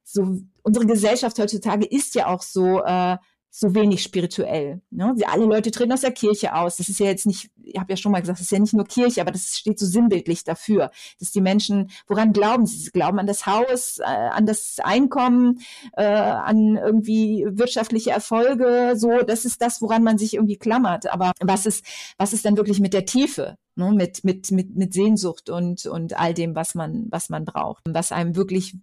[0.09, 3.17] so unsere Gesellschaft heutzutage ist ja auch so äh,
[3.49, 4.81] so wenig spirituell.
[4.91, 5.15] Ne?
[5.25, 6.77] Alle Leute treten aus der Kirche aus.
[6.77, 8.73] Das ist ja jetzt nicht, ich habe ja schon mal gesagt, das ist ja nicht
[8.73, 12.77] nur Kirche, aber das steht so sinnbildlich dafür, dass die Menschen, woran glauben sie?
[12.77, 15.61] Sie glauben an das Haus, äh, an das Einkommen,
[15.93, 18.93] äh, an irgendwie wirtschaftliche Erfolge.
[18.95, 21.11] So, das ist das, woran man sich irgendwie klammert.
[21.11, 21.85] Aber was ist,
[22.17, 23.57] was ist denn wirklich mit der Tiefe?
[23.77, 27.83] Ne, mit, mit, mit, mit Sehnsucht und, und all dem, was man, was man braucht,
[27.87, 28.75] was einem wirklich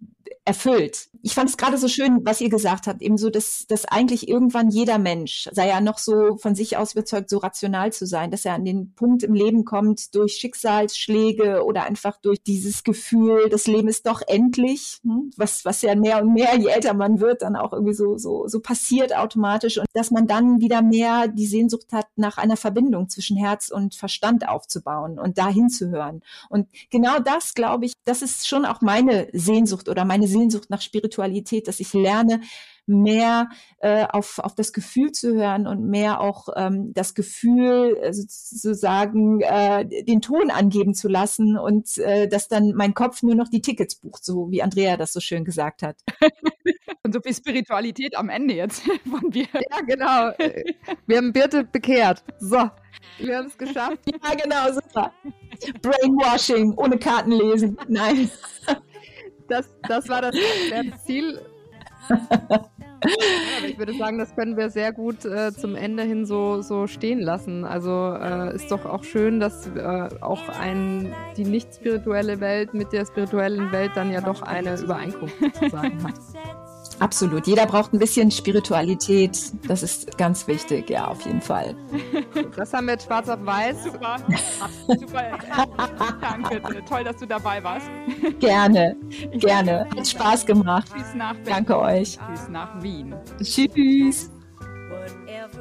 [0.45, 1.09] erfüllt.
[1.23, 4.27] Ich fand es gerade so schön, was ihr gesagt habt, eben so, dass, dass eigentlich
[4.29, 8.29] irgendwann jeder Mensch, sei ja noch so von sich aus überzeugt, so rational zu sein,
[8.29, 13.49] dass er an den Punkt im Leben kommt durch Schicksalsschläge oder einfach durch dieses Gefühl,
[13.49, 17.19] das Leben ist doch endlich, hm, was, was ja mehr und mehr, je älter man
[17.19, 21.27] wird, dann auch irgendwie so, so, so passiert automatisch und dass man dann wieder mehr
[21.27, 26.21] die Sehnsucht hat, nach einer Verbindung zwischen Herz und Verstand aufzubauen aufzubauen und da hinzuhören.
[26.49, 30.81] Und genau das, glaube ich, das ist schon auch meine Sehnsucht oder meine Sehnsucht nach
[30.81, 32.41] Spiritualität, dass ich lerne,
[32.87, 38.13] mehr äh, auf, auf das Gefühl zu hören und mehr auch ähm, das Gefühl äh,
[38.13, 43.47] sozusagen äh, den Ton angeben zu lassen und äh, dass dann mein Kopf nur noch
[43.47, 45.97] die Tickets bucht, so wie Andrea das so schön gesagt hat.
[47.03, 49.45] Und so viel Spiritualität am Ende jetzt von mir.
[49.53, 50.31] Ja, genau.
[51.05, 52.23] Wir haben Birte bekehrt.
[52.39, 52.71] So.
[53.17, 53.99] Wir haben es geschafft.
[54.23, 55.11] Ja, genau, super.
[55.81, 57.77] Brainwashing, ohne Karten lesen.
[57.87, 58.29] Nein.
[59.47, 60.35] Das, das war das,
[60.71, 61.39] das Ziel.
[62.09, 66.87] Ja, ich würde sagen, das können wir sehr gut äh, zum Ende hin so, so
[66.87, 67.63] stehen lassen.
[67.63, 72.93] Also äh, ist doch auch schön, dass äh, auch ein, die nicht spirituelle Welt mit
[72.93, 76.15] der spirituellen Welt dann ja doch eine Übereinkunft sozusagen hat.
[76.99, 77.45] Absolut.
[77.47, 79.37] Jeder braucht ein bisschen Spiritualität.
[79.67, 81.75] Das ist ganz wichtig, ja, auf jeden Fall.
[82.55, 83.83] Das haben wir jetzt schwarz auf weiß.
[83.83, 84.17] Super.
[84.87, 85.23] Super.
[86.21, 86.61] Danke.
[86.87, 87.87] Toll, dass du dabei warst.
[88.39, 88.95] Gerne.
[89.33, 89.87] Gerne.
[89.95, 90.87] Hat Spaß gemacht.
[90.93, 91.45] Tschüss nach Berlin.
[91.45, 92.17] Danke euch.
[92.17, 93.15] Tschüss nach Wien.
[93.41, 94.31] Tschüss.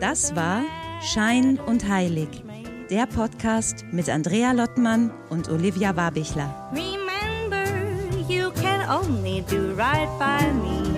[0.00, 0.62] Das war
[1.00, 2.28] Schein und Heilig.
[2.90, 6.70] Der Podcast mit Andrea Lottmann und Olivia Warbichler.
[6.72, 7.64] Remember,
[8.28, 10.93] you can only do right by me.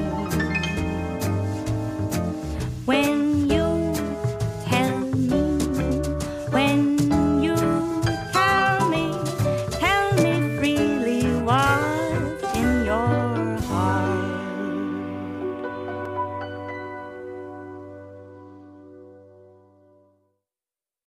[2.87, 3.46] When